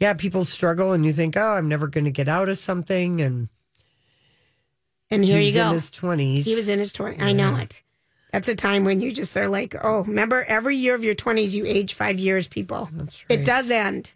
[0.01, 3.21] yeah, people struggle and you think, oh, I'm never going to get out of something,
[3.21, 3.49] and
[5.11, 5.69] and here he's you go.
[5.69, 6.47] in his twenties.
[6.47, 7.21] he was in his 20s.
[7.21, 7.83] I know it.
[8.35, 11.55] That's a time when you just are like, oh, remember every year of your 20s,
[11.55, 12.89] you age five years, people.
[12.93, 14.11] That's It does end.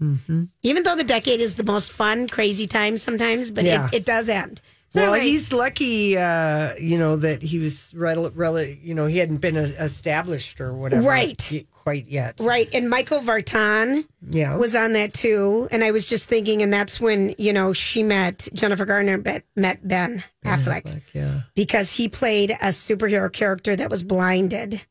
[0.65, 3.87] Even though the decade is the most fun, crazy time sometimes, but Yeah.
[3.87, 4.61] it, it does end.
[4.89, 9.07] So Well, anyway, he's lucky, uh, you know, that he was rel- rel- you know,
[9.07, 11.49] he hadn't been a- established or whatever, Right.
[11.53, 12.35] y- quite yet.
[12.41, 12.69] right.
[12.75, 15.69] And Michael Vartan Yeah, was on that too.
[15.71, 19.45] And I was just thinking, and that's when, you know, she met Jennifer Gardner, met,
[19.57, 21.41] met Ben Affleck like, yeah.
[21.55, 24.83] because he played a superhero character that was blinded.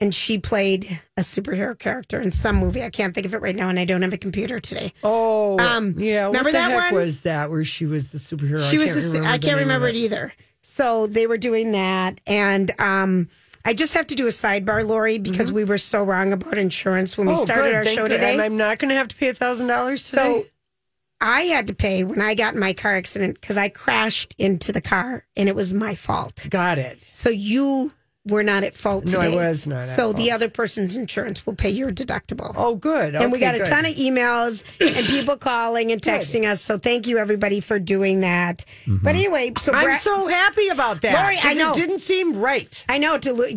[0.00, 2.84] And she played a superhero character in some movie.
[2.84, 4.92] I can't think of it right now, and I don't have a computer today.
[5.02, 6.26] Oh, Um, yeah.
[6.26, 6.94] remember that one?
[6.94, 8.70] was that where she was the superhero?
[8.70, 8.92] She was.
[8.92, 10.32] can't The, I can't remember it either.
[10.62, 13.28] So they were doing that, and um,
[13.68, 17.18] I just have to do a sidebar, Lori, because we were so wrong about insurance
[17.18, 17.42] when we Mm-hmm.
[17.42, 17.74] Oh, started good.
[17.74, 18.32] our Thank show today.
[18.32, 20.22] And I'm not going to have to pay a thousand dollars today.
[20.42, 20.46] so
[21.20, 24.72] I had to pay when I got in my car accident because I crashed into
[24.72, 26.46] the car and it was my fault.
[26.48, 26.98] Got it.
[27.12, 27.92] So you
[28.28, 29.36] were not at fault No, I today.
[29.36, 30.32] was not So the fault.
[30.32, 32.52] other person's insurance will pay your deductible.
[32.56, 33.14] Oh, good.
[33.14, 33.66] and we Okay, got a good.
[33.66, 36.60] ton of emails and people calling and texting us.
[36.62, 38.64] So thank you everybody for doing that.
[38.86, 39.04] Mm-hmm.
[39.04, 41.20] But anyway, so I'm so happy about that.
[41.22, 41.72] Lori, I know.
[41.72, 42.84] It didn't seem right.
[42.88, 43.18] I know.
[43.18, 43.48] To, lo-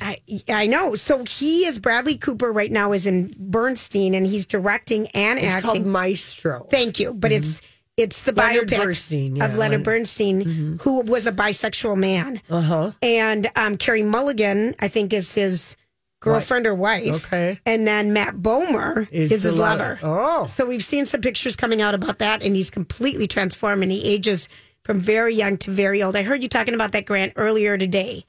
[0.00, 0.94] I, I know.
[0.94, 5.46] So he is Bradley Cooper right now is in Bernstein and he's directing and It's
[5.48, 5.70] acting.
[5.70, 6.66] called Maestro.
[6.70, 7.38] Thank you, but mm-hmm.
[7.38, 7.62] it's
[7.98, 12.60] it's the Leonard biopic Bernstein, yeah, of Leonard Bernstein, who was a bisexual man, Uh
[12.62, 12.92] huh.
[13.02, 15.76] and um, Carey Mulligan, I think, is his
[16.20, 17.26] girlfriend or wife.
[17.26, 17.60] Okay.
[17.66, 19.98] and then Matt Bomer Is is, his lover.
[20.00, 20.00] lover.
[20.02, 20.46] Oh.
[20.46, 24.00] so we've seen some pictures coming out about that, and he's completely transformed, and he
[24.04, 24.48] ages
[24.84, 26.16] from very young to very old.
[26.16, 28.24] I heard you talking about that Grant earlier today,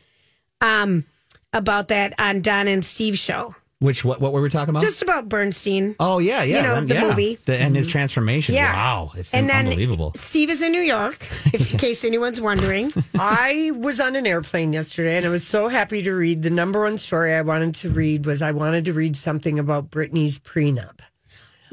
[0.62, 1.06] um,
[1.54, 4.84] about that on Don and Steve show, Which what what were we talking about?
[4.84, 5.96] just about Bernstein.
[6.02, 7.08] oh yeah, yeah, you know, the yeah.
[7.08, 7.36] movie.
[7.46, 8.54] The- and his transformation.
[8.56, 8.74] Yeah.
[8.74, 10.12] Wow, it's and then unbelievable.
[10.16, 12.92] Steve is in New York, if, in case anyone's wondering.
[13.16, 16.82] I was on an airplane yesterday and I was so happy to read the number
[16.84, 21.00] one story I wanted to read was I wanted to read something about Britney's prenup.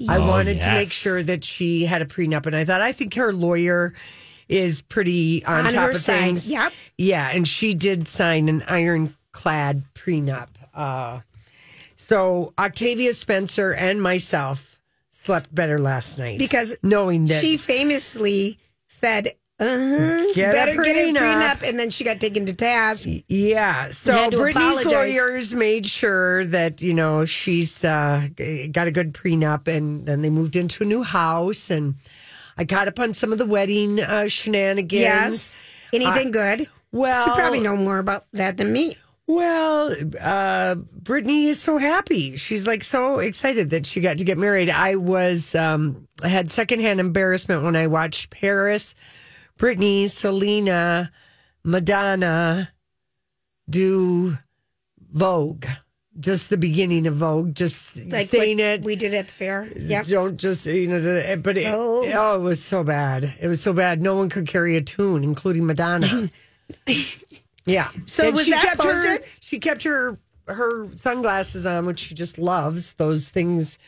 [0.09, 3.15] I wanted to make sure that she had a prenup and I thought I think
[3.15, 3.95] her lawyer
[4.49, 6.51] is pretty on, On top her of side, things.
[6.53, 6.73] yep.
[6.99, 10.49] Yeah, and she did sign an ironclad prenup.
[10.75, 11.21] Uh,
[12.07, 14.79] so Octavia Spencer and myself
[15.11, 20.97] slept better last night because knowing that she famously said, uh-huh, Get a better get
[20.97, 21.69] a prenup.
[21.69, 23.09] And then she got taken to task.
[23.27, 23.91] Yeah.
[23.91, 24.93] So Britney's apologize.
[24.93, 28.29] lawyers made sure that, you know, she's uh,
[28.71, 31.71] got a good prenup and then they moved into a new house.
[31.71, 31.97] And
[32.57, 35.03] I caught up on some of the wedding uh, shenanigans.
[35.03, 35.65] Yes.
[35.93, 36.69] Anything good?
[36.93, 38.97] well- you probably know more about that than me.
[39.29, 42.37] Well, uh, Britney is so happy.
[42.37, 44.71] She's like so excited that she got to get married.
[44.71, 48.95] I was, um, I had secondhand embarrassment when I watched Paris,
[49.59, 51.11] Britney, Selena,
[51.65, 52.71] Madonna
[53.69, 54.39] do
[55.13, 55.67] Vogue.
[56.19, 58.83] Just the beginning of Vogue, just Like saying it.
[58.85, 59.69] we did at the fair.
[59.77, 60.03] Yeah.
[60.03, 62.11] Don't just you know, but it, Oh.
[62.15, 62.37] oh.
[62.37, 63.35] it was so bad.
[63.39, 64.01] It was so bad.
[64.01, 66.31] No one could carry a tune, including Madonna.
[67.67, 67.91] yeah.
[68.07, 69.19] So was she that kept her.
[69.41, 72.95] She kept her her sunglasses on, which she just loves.
[72.95, 73.79] Those things,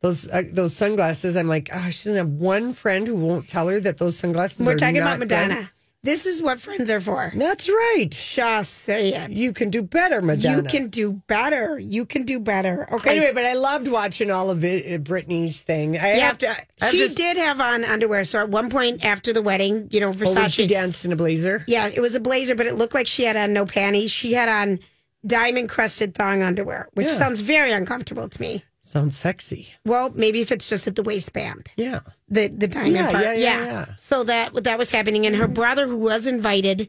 [0.00, 1.36] those uh, those sunglasses.
[1.36, 4.66] I'm like, oh, she doesn't have one friend who won't tell her that those sunglasses.
[4.66, 5.54] We're talking about Madonna.
[5.54, 5.68] good.
[6.04, 7.32] This is what friends are for.
[7.34, 8.06] That's right.
[8.08, 9.32] Just say it.
[9.32, 10.58] You can do better, Madonna.
[10.58, 11.76] You can do better.
[11.78, 12.86] You can do better.
[12.92, 13.16] Okay.
[13.16, 15.98] Anyway, but I loved watching all of it, uh, Britney's thing.
[15.98, 16.50] I yeah, have to.
[16.50, 18.24] I have she to- did have on underwear.
[18.24, 20.68] So at one point after the wedding, you know, Oh, when she Versace.
[20.68, 21.64] danced in a blazer.
[21.66, 24.12] yeah, it was a blazer, but it looked like she had on no panties.
[24.12, 24.78] She had on
[25.26, 27.14] diamond crusted thong underwear, which Yeah.
[27.18, 28.62] sounds very uncomfortable to me.
[28.88, 29.68] Sounds sexy.
[29.84, 31.72] Well, maybe if it's just at the waistband.
[31.76, 32.00] Yeah.
[32.28, 33.22] the the diamond Yeah, part.
[33.24, 33.86] yeah, yeah, yeah.
[33.96, 36.88] So that that was happening, and her brother, who was invited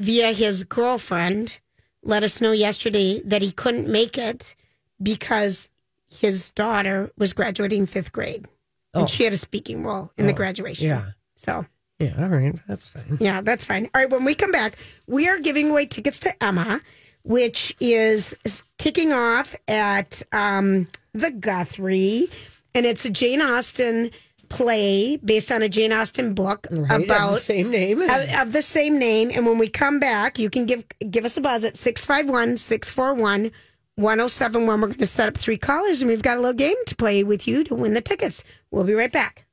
[0.00, 1.60] via his girlfriend,
[2.02, 4.56] let us know yesterday that he couldn't make it
[5.00, 5.70] because
[6.08, 8.46] his daughter was graduating fifth grade,
[8.92, 10.90] and she had a speaking role in the graduation.
[10.90, 10.94] Oh.
[10.94, 11.04] yeah.
[11.36, 11.64] So
[12.00, 12.54] Yeah, all right.
[12.66, 13.18] That's fine.
[13.20, 13.88] yeah, that's fine.
[13.94, 16.80] All right, when we come back, we are giving away tickets to Emma,
[17.22, 18.36] which is
[18.78, 22.28] kicking off at um, the Guthrie,
[22.74, 24.10] and it's a Jane Austen
[24.48, 28.02] play based on a Jane Austen book Right, of the about same name.
[28.02, 29.30] of, of the same name.
[29.34, 33.50] And when we come back, you can give give us a buzz at 651 641
[33.96, 34.80] 1071.
[34.80, 37.22] We're going to set up three callers, and we've got a little game to play
[37.22, 38.44] with you to win the tickets.
[38.70, 39.46] We'll be right back.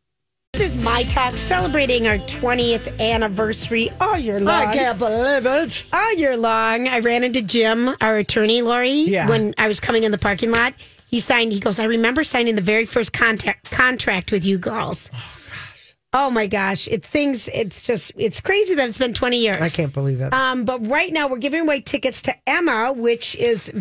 [0.54, 4.67] This is My Talk celebrating our 20th anniversary all year long.
[4.70, 5.86] I can't believe it.
[5.93, 6.88] All year long.
[6.88, 9.28] I ran into Jim, our attorney, Lori, Yeah.
[9.30, 10.74] when I was coming in the parking lot.
[11.08, 15.10] He signed, he goes, I remember signing the very first contact, contract with you girls.
[15.13, 15.96] Oh my gosh.
[16.13, 16.88] Oh my gosh.
[16.88, 19.62] It things it's just it's crazy that it's been 20 years.
[19.62, 20.34] I can't believe it.
[20.34, 23.72] Um, but right now we're giving away tickets to Emma, which is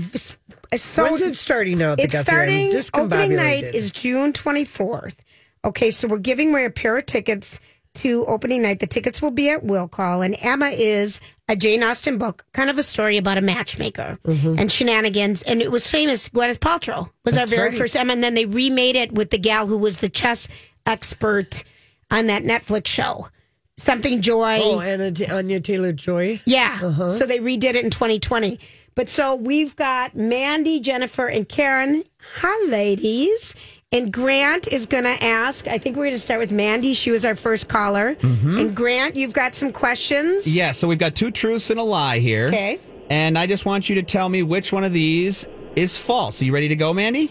[0.74, 1.96] so When's it starting now?
[1.98, 5.16] It's starting opening night is June 24th.
[5.64, 7.58] Okay, so we're giving away a pair of tickets
[7.96, 8.80] to opening night.
[8.80, 12.70] The tickets will be at Will Call, and Emma is a Jane Austen book, kind
[12.70, 15.42] of a story about a matchmaker and shenanigans.
[15.42, 16.28] And it was famous.
[16.28, 17.50] Gwyneth Paltrow was our Mm-hmm.
[17.54, 17.78] Very right.
[17.78, 20.48] first Emma, and then they remade it with the gal who was the chess
[20.84, 21.62] expert
[22.10, 23.28] on that Netflix show,
[23.76, 24.58] something Joy.
[24.60, 26.40] Oh, Anna, Anya Taylor Joy.
[26.44, 26.78] Yeah.
[26.82, 27.18] Uh-huh.
[27.18, 28.58] So they redid it in 2020.
[28.94, 32.02] But so we've got Mandy, Jennifer, and Karen.
[32.36, 33.54] Hi, ladies.
[33.92, 35.68] And Grant is going to ask.
[35.68, 36.92] I think we're going to start with Mandy.
[36.92, 38.16] She was our first caller.
[38.16, 38.58] Mm-hmm.
[38.58, 40.54] And Grant, you've got some questions.
[40.54, 42.48] Yeah, so we've got two truths and a lie here.
[42.48, 42.80] Okay.
[43.10, 45.46] And I just want you to tell me which one of these
[45.76, 46.42] is false.
[46.42, 47.30] Are you ready to go, Mandy?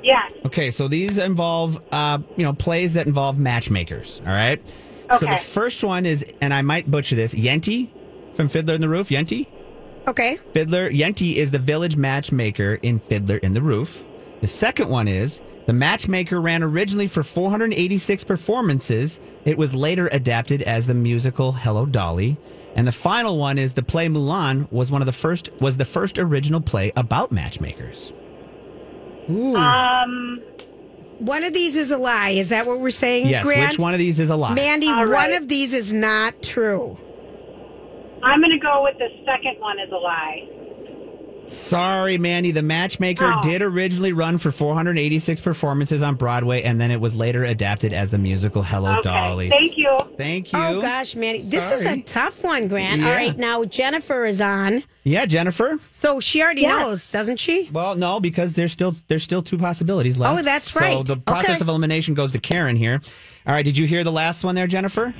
[0.00, 0.32] Yes.
[0.44, 4.20] Okay, so these involve, uh, you know, plays that involve matchmakers.
[4.24, 4.62] All right.
[5.10, 5.18] Okay.
[5.18, 7.90] So the first one is, and I might butcher this, Yente
[8.34, 9.08] from Fiddler in the Roof.
[9.08, 9.48] Yente.
[10.06, 10.38] Okay.
[10.52, 14.04] Fiddler Yente is the village matchmaker in Fiddler in the Roof.
[14.40, 19.20] The second one is the matchmaker ran originally for 486 performances.
[19.44, 22.36] It was later adapted as the musical Hello Dolly.
[22.76, 25.84] And the final one is the play Mulan was one of the first was the
[25.84, 28.12] first original play about matchmakers.
[29.28, 30.40] Um,
[31.18, 32.30] One of these is a lie.
[32.30, 33.72] Is that what we're saying, Yes, Grant?
[33.72, 34.54] which one of these is a lie?
[34.54, 36.96] Mandy, All one of these is not true.
[38.22, 40.48] I'm going to go with the second one is a lie.
[41.48, 42.50] Sorry, Mandy.
[42.52, 43.40] The Matchmaker Oh.
[43.42, 48.10] did originally run for 486 performances on Broadway, and then it was later adapted as
[48.10, 49.02] the musical Hello Okay.
[49.02, 49.50] Dolly.
[49.50, 49.98] Thank you.
[50.16, 50.78] Thank oh, you.
[50.78, 53.00] Oh gosh, Mandy, this is a tough one, Grant.
[53.00, 53.08] Yeah.
[53.08, 55.78] All right, now Jennifer is on, Yeah, Jennifer.
[55.90, 56.80] so she already Yes.
[56.80, 57.68] knows, doesn't she?
[57.72, 60.38] Well, no, because there's still there's still two possibilities left.
[60.38, 60.92] Oh, that's right.
[60.94, 61.60] So the process Okay.
[61.62, 63.00] of elimination goes to Karen here.
[63.46, 65.14] All right, did you hear the last one there, Jennifer?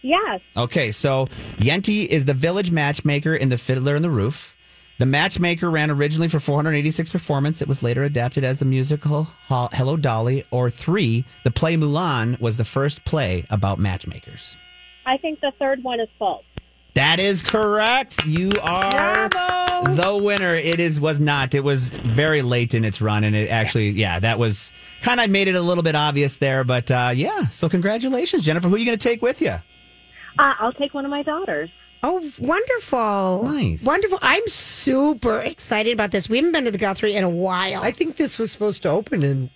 [0.00, 0.40] Yes.
[0.56, 1.28] Okay, so
[1.58, 4.54] Yente is the village matchmaker in The Fiddler in the Roof.
[4.98, 7.62] The matchmaker ran originally for 486 performance.
[7.62, 10.44] It was later adapted as the musical Hello Dolly.
[10.50, 14.56] Or three, the play Mulan was the first play about matchmakers.
[15.06, 16.44] I think the third one is false.
[16.94, 18.26] That is correct.
[18.26, 20.54] You are the winner.
[20.54, 21.54] It is was not.
[21.54, 25.30] It was very late in its run, and it actually, yeah, that was kind of
[25.30, 26.64] made it a little bit obvious there.
[26.64, 28.68] But uh, yeah, so congratulations, Jennifer.
[28.68, 29.50] Who are you going to take with you?
[30.40, 31.70] Uh, I'll take one of my daughters.
[32.02, 33.42] Oh, wonderful.
[33.44, 33.84] Nice.
[33.84, 34.18] Wonderful.
[34.22, 36.28] I'm super excited about this.
[36.28, 37.82] We haven't been to the Guthrie in a while.
[37.82, 39.50] I think this was supposed to open in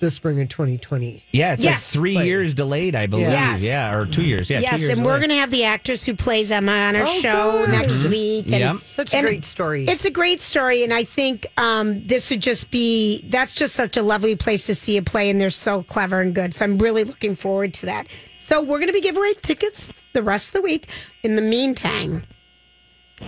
[0.00, 1.24] the spring of 2020.
[1.32, 1.92] Yeah, it's Yes.
[1.92, 3.26] like three Like- years delayed, I believe.
[3.30, 3.62] Yes.
[3.62, 4.48] Yeah, or two years.
[4.48, 6.94] Yeah, two yes, years and we're going to have the actress who plays Emma on
[6.94, 7.70] our Oh, show good.
[7.70, 8.44] next week.
[8.44, 8.76] And, Yep.
[8.94, 9.86] Such a and great story.
[9.88, 13.96] It's a great story, and I think um, this would just be that's just such
[13.96, 16.54] a lovely place to see a play, and they're so clever and good.
[16.54, 18.06] So I'm really looking forward to that.
[18.48, 20.88] So we're going to be giving away tickets the rest of the week.
[21.22, 22.24] In the meantime,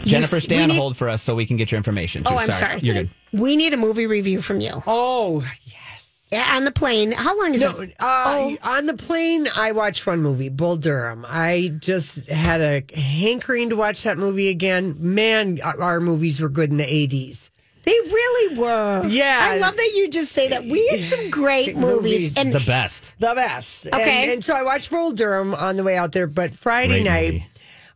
[0.04, 2.24] Jennifer, you- stay on need- hold for us so we can get your information.
[2.24, 2.32] Too.
[2.32, 2.80] Oh, I'm sorry.
[2.80, 3.10] You're good.
[3.32, 4.82] we need a movie review from you.
[4.86, 6.28] oh, yes.
[6.32, 7.10] Yeah, on the plane.
[7.10, 7.92] How long is No, it?
[7.98, 11.26] uh, on the plane, I watched one movie, Bull Durham.
[11.28, 14.94] I just had a hankering to watch that movie again.
[15.00, 17.49] Man, our our movies were good in the 80s.
[17.84, 19.02] They really were.
[19.08, 19.38] Yeah.
[19.42, 20.64] I love that you just say that.
[20.66, 22.36] We had some great movies, Movies.
[22.36, 23.14] and The best.
[23.18, 23.86] The best.
[23.86, 24.22] Okay.
[24.24, 27.04] And, and so I watched Bull Durham on the way out there, but Friday Great
[27.04, 27.46] night, movie.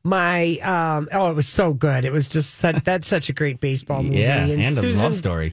[0.03, 2.05] my, um, oh, it was so good.
[2.05, 4.19] It was just such, that's such a great baseball movie.
[4.21, 5.53] Yeah, and, a Susan- love story.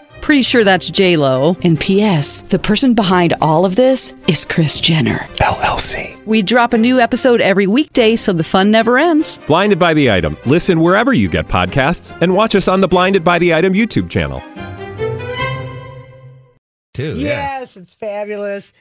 [0.21, 1.57] Pretty sure that's J Lo.
[1.63, 2.43] And P.S.
[2.43, 5.17] The person behind all of this is Kris Jenner.
[5.41, 6.23] LLC.
[6.25, 9.39] We drop a new episode every weekday, so the fun never ends.
[9.47, 10.37] Blinded by the item.
[10.45, 14.09] Listen wherever you get podcasts, and watch us on the Blinded by the Item YouTube
[14.09, 14.39] channel.
[16.93, 17.15] Too.
[17.17, 17.59] Yeah.
[17.59, 18.73] Yes, it's fabulous.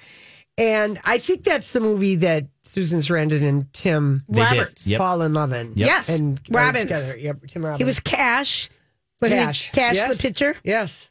[0.59, 4.59] And I think that's the movie that Susan Sarandon and Tim They did.
[4.59, 4.98] Roberts Yep.
[4.98, 5.68] fall in love in.
[5.74, 5.87] Yep.
[5.88, 6.83] Yes, And are Robbins.
[6.85, 7.18] together.
[7.18, 7.79] Yep, Tim Robbins.
[7.79, 8.68] He was Cash.
[9.22, 9.66] Wasn't Cash.
[9.66, 10.16] he Cash Yes.
[10.16, 10.57] the pitcher?
[10.64, 11.09] Yes.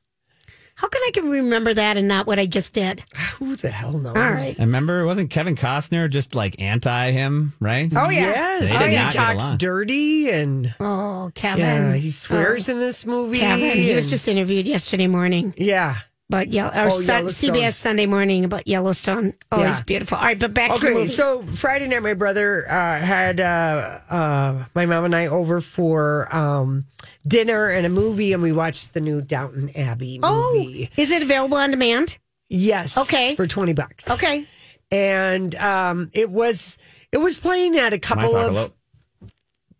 [0.79, 3.03] How can I can remember that and not what I just did?
[3.37, 4.15] Who the hell knows?
[4.15, 4.55] All right.
[4.57, 7.91] I remember, wasn't Kevin Costner just like anti him, right?
[7.93, 8.27] Oh yeah.
[8.61, 8.69] Yes.
[8.79, 11.65] They and did he talks dirty and Oh, Kevin.
[11.65, 13.39] yeah, he swears Oh, in this movie.
[13.39, 13.75] Kevin.
[13.77, 15.53] He was just interviewed yesterday morning.
[15.57, 15.97] yeah.
[16.29, 19.33] But yeah, our Oh, Sun- CBS Sunday morning about Yellowstone.
[19.51, 19.67] Oh, Yeah.
[19.67, 20.17] he's beautiful.
[20.17, 21.07] All right, but back to the movie.
[21.07, 26.33] so Friday night, my brother uh, had uh, uh, my mom and I over for
[26.35, 26.85] um,
[27.27, 31.57] dinner and a movie, and we watched the new Downton Abbey oh, is it available
[31.57, 32.19] on demand?
[32.47, 33.35] Yes, Okay.
[33.35, 34.07] for twenty bucks.
[34.09, 34.47] Okay.
[34.91, 36.77] and um, it was
[37.11, 38.73] it was playing at a Can I couple talk of about?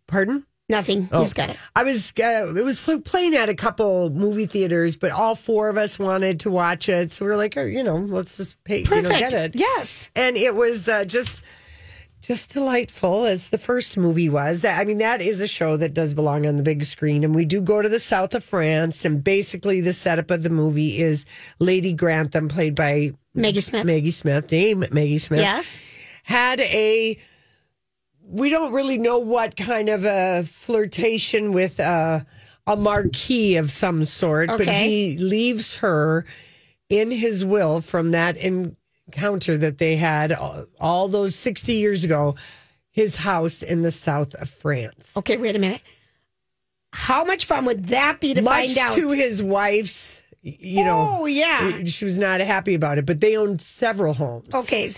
[0.08, 0.44] pardon.
[0.70, 1.08] Nothing.
[1.12, 1.18] Oh.
[1.18, 1.56] He's got it.
[1.74, 5.76] I was uh, it was playing at a couple movie theaters, but all four of
[5.76, 8.78] us wanted to watch it, so we are like, oh, you know, let's just pay,
[8.78, 9.18] you know, Perfect.
[9.18, 9.52] get it.
[9.58, 10.10] Yes.
[10.14, 11.42] and it was uh, just
[12.22, 14.62] just delightful as the first movie was.
[14.62, 17.34] That I mean, that is a show that does belong on the big screen, and
[17.34, 19.04] we do go to the south of France.
[19.04, 21.26] And basically, the setup of the movie is
[21.58, 23.84] Lady Grantham, played by Maggie Smith.
[23.84, 25.40] Maggie Smith, Dame Maggie Smith.
[25.40, 25.80] Yes.
[26.22, 27.18] had a.
[28.30, 32.20] We don't really know what kind of a flirtation with uh,
[32.66, 34.88] a, a marquis of some sort, but Okay.
[34.88, 36.24] he leaves her
[36.88, 42.36] in his will from that encounter that they had all, all those 60 years ago,
[42.92, 45.16] his house in the south of France.
[45.16, 45.80] Okay, wait a minute.
[46.92, 48.96] How much fun would that be to Much find out?
[48.96, 51.18] to his wife's, you know.
[51.20, 51.84] Oh, yeah.
[51.84, 54.54] She was not happy about it, but they owned several homes.
[54.54, 54.88] okay.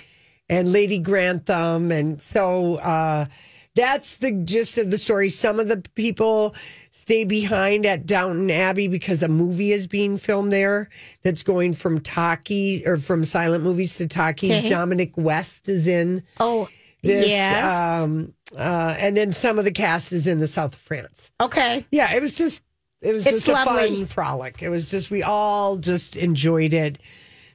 [0.52, 1.90] And Lady Grantham.
[1.90, 3.26] And so uh,
[3.74, 5.28] that's the gist of the story.
[5.28, 6.54] Some of the people
[6.90, 10.90] stay behind at Downton Abbey because a movie is being filmed there
[11.22, 14.58] that's going from talkie or from silent movies to talkies.
[14.58, 14.68] Okay.
[14.68, 16.68] Dominic West is in Oh,
[17.02, 17.26] this.
[17.28, 18.02] yes.
[18.02, 21.30] Um, uh, and then some of the cast is in the south of France.
[21.40, 21.84] okay.
[21.90, 22.62] Yeah, it was just
[23.00, 23.96] it was It's just a lovely.
[23.96, 24.62] fun frolic.
[24.62, 26.98] It was just we all just enjoyed it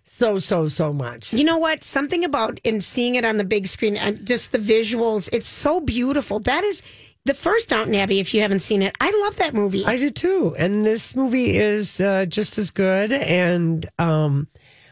[0.08, 1.34] so so so much.
[1.34, 1.84] You know what?
[1.84, 5.80] Something about in seeing it on the big screen and just the visuals, it's so
[5.80, 6.40] beautiful.
[6.40, 6.82] That is
[7.26, 8.20] the first Downton Abbey.
[8.20, 9.86] If you haven't seen it, I love that movie.
[9.86, 10.56] I did too.
[10.58, 13.12] And this movie is uh, just as good.
[13.12, 14.48] And um,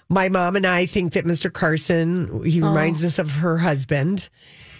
[0.09, 1.51] my mom and I think that Mr.
[1.51, 4.29] Carson, he reminds us of her husband,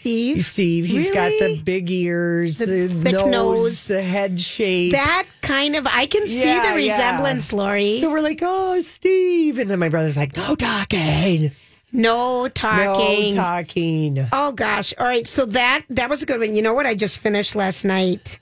[0.06, 0.45] Steve.
[0.45, 0.86] Steve.
[0.86, 3.88] He's got the big ears, the, thick nose, nose.
[3.88, 4.91] the head shape.
[4.91, 6.91] That kind of, I can see Yeah, the yeah.
[6.93, 7.99] resemblance, Lori.
[8.01, 9.58] so we're like, oh, Steve.
[9.58, 11.49] And then my brother's like, no talking.
[11.91, 13.34] no talking.
[13.36, 14.28] No talking.
[14.32, 14.93] Oh gosh.
[14.99, 15.26] All right.
[15.26, 16.53] So that that was a good one.
[16.53, 16.86] You know what?
[16.86, 18.38] I just finished last night,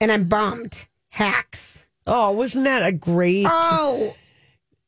[0.00, 0.86] and I'm bummed.
[1.08, 1.84] Hacks.
[2.06, 3.44] Oh, wasn't that a great?
[3.50, 4.14] Oh,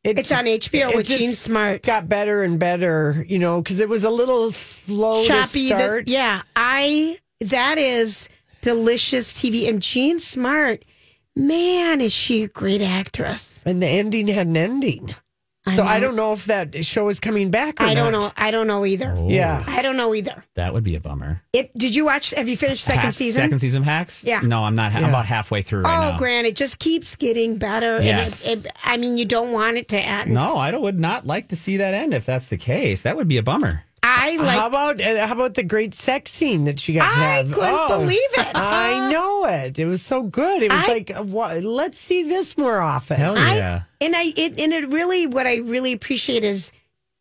[0.04, 1.82] it's on HBO it with Jean Smart.
[1.82, 5.68] Got better and better, you know, because it was a little slow to choppy.
[5.68, 6.08] the- start.
[6.08, 8.28] yeah, I that is
[8.62, 9.68] delicious TV.
[9.68, 10.84] And Jean Smart,
[11.36, 13.62] man, is she a great actress?
[13.66, 15.14] And the ending had an ending.
[15.66, 18.20] So I don't know if that show is coming back or I don't not.
[18.20, 18.32] know.
[18.36, 19.14] I don't know either.
[19.16, 19.28] Oh.
[19.28, 19.62] Yeah.
[19.66, 20.42] I don't know either.
[20.54, 21.42] That would be a bummer.
[21.52, 21.76] It.
[21.76, 22.30] Did you watch?
[22.30, 23.42] Have you finished second Hack- season?
[23.42, 24.24] Second season of Hacks?
[24.24, 24.40] Yeah.
[24.40, 24.94] No, I'm not.
[24.94, 26.18] I'm about halfway through right oh, now.
[26.18, 28.00] Grant, it just keeps getting better.
[28.02, 28.48] Yes.
[28.48, 30.32] And it, it, I mean, you don't want it to end.
[30.32, 33.02] No, I don't- would not like to see that end if that's the case.
[33.02, 33.84] That would be a bummer.
[34.02, 34.58] I like.
[34.58, 37.52] how about uh, how about the great sex scene that she got to I have?
[37.52, 38.50] couldn't believe it.
[38.54, 39.78] I know it.
[39.78, 40.62] It was so good.
[40.62, 43.16] It was I- like, uh, what, let's see this more often.
[43.18, 43.82] Hell I- yeah.
[44.00, 46.72] and I it, and it really what I really appreciate is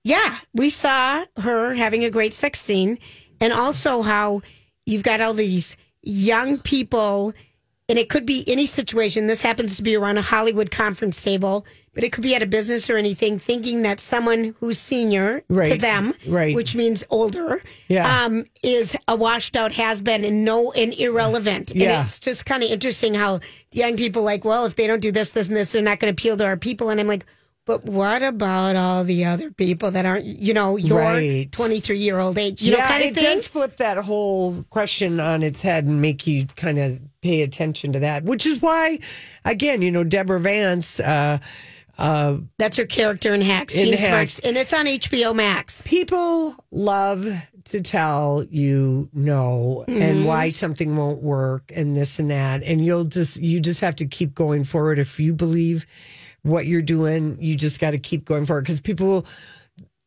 [0.05, 2.97] yeah, we saw her having a great sex scene
[3.41, 4.41] and also how
[4.85, 7.33] you've got all these young people
[7.89, 9.27] and it could be any situation.
[9.27, 11.65] This happens to be around a Hollywood conference table,
[11.99, 15.75] but it could be at a business or anything, thinking that someone who's senior to
[15.75, 16.55] them, right.
[16.55, 18.23] which means older, Yeah.
[18.23, 21.73] um, is a washed out has been and no and irrelevant.
[21.75, 21.99] Yeah.
[21.99, 23.41] And it's just kind of interesting how
[23.73, 26.07] young people like, well, if they don't do this, this, and this, they're not going
[26.15, 26.89] to appeal to our people.
[26.89, 27.25] And I'm like,
[27.65, 31.51] but what about all the other people that aren't, you know, your Right.
[31.51, 33.23] 23 year old age, you yeah, know, kind of it thing?
[33.25, 37.91] does flip that whole question on its head and make you kind of pay attention
[37.91, 38.97] to that, which is why,
[39.43, 41.37] again, you know, Deborah Vance, uh,
[41.99, 44.39] uh, That's her character in Hacks, In Jean Hacks.
[44.39, 45.83] And it's on HBO Max.
[45.85, 47.27] people love
[47.65, 50.01] to tell you no Mm-hmm.
[50.01, 53.95] and why something won't work and this and that and you'll just you just have
[53.97, 55.85] to keep going forward if you believe
[56.43, 59.25] what you're doing you just got to keep going forward because people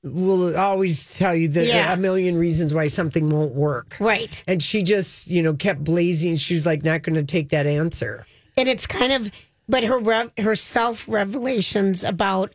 [0.03, 1.93] will always tell you that Yeah.
[1.93, 4.43] a million reasons why something won't work Right.
[4.49, 7.67] and she just you know kept blazing she was like not going to take that
[7.67, 8.27] answer
[8.57, 9.31] And it's kind of,
[9.73, 12.53] but her rev, her self revelations about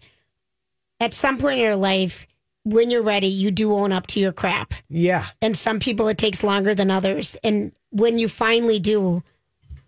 [0.99, 2.26] at some point in your life,
[2.63, 4.74] when you're ready, you do own up to your crap.
[4.89, 7.36] yeah And some people it takes longer than others.
[7.43, 9.24] And when you finally do,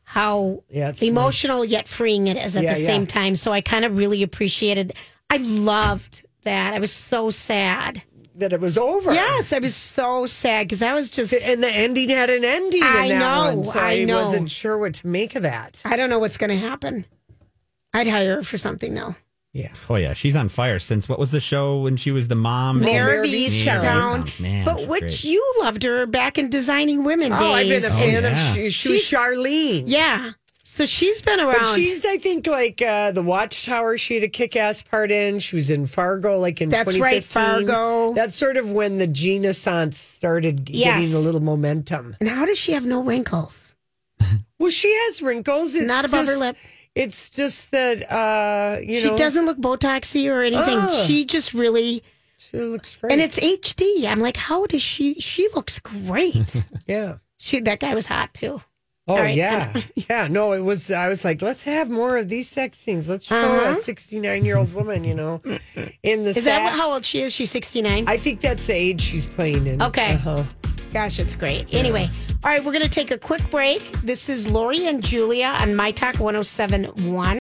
[0.03, 2.87] how Yeah, emotional yet freeing it is at Yeah, the yeah.
[2.87, 3.35] same time.
[3.35, 4.93] So I kind of really appreciated.
[5.29, 6.73] I loved that.
[6.73, 8.01] I was so sad.
[8.35, 11.33] that it was over Yes, I was so sad because I was just.
[11.33, 14.17] and the ending had an ending I know, one, so I I, know.
[14.21, 17.05] wasn't sure what to make of that I don't know what's going to happen.
[17.93, 19.15] I'd hire her for something though.
[19.53, 22.35] yeah Oh yeah, she's on fire since what was the show when she was the
[22.35, 22.79] mom?
[22.81, 23.81] Mare of Mare of Easttown.
[23.81, 24.39] Easttown.
[24.39, 25.23] Man, but she's which great.
[25.23, 27.41] you loved her back in Designing Women days.
[27.41, 28.31] Oh, I've been a fan yeah.
[28.31, 29.83] of she, she was Charlene.
[29.87, 30.31] Yeah.
[30.63, 31.57] So she's been around.
[31.59, 33.97] But she's, I think, like uh, the Watchtower.
[33.97, 35.39] She had a kick-ass part in.
[35.39, 38.13] She was in Fargo, like in That's right, Fargo.
[38.13, 41.01] That's sort of when the Gina Sance started Yes.
[41.07, 42.15] getting a little momentum.
[42.21, 43.75] and how does she have no wrinkles?
[44.57, 45.75] Well, she has wrinkles.
[45.75, 46.55] It's Not above her lip.
[46.99, 50.77] It's just that uh, you she know doesn't look Botoxy or anything.
[50.79, 51.07] Ugh.
[51.07, 52.03] She just really
[52.37, 53.13] She looks great.
[53.13, 54.05] And it's HD.
[54.05, 55.13] I'm like, how does she?
[55.15, 56.63] She looks great.
[56.87, 57.15] yeah.
[57.37, 58.61] She, that guy was hot too.
[59.07, 59.35] Oh All right.
[59.35, 59.73] yeah,
[60.09, 60.27] yeah.
[60.27, 60.91] No, it was.
[60.91, 63.09] I was like, let's have more of these sex scenes.
[63.09, 63.71] Let's show Uh-huh.
[63.71, 65.41] a 69 year old woman, you know,
[66.03, 66.29] in the.
[66.31, 67.33] Is that how old she is?
[67.33, 68.05] She's 69.
[68.07, 69.81] I think that's the age she's playing in.
[69.81, 70.13] Okay.
[70.15, 70.43] Uh-huh.
[70.93, 71.73] Gosh, it's great.
[71.73, 72.07] Anyway,
[72.41, 73.91] all right, we're going to take a quick break.
[74.01, 77.37] This is Lori and Julia on My Talk 1071.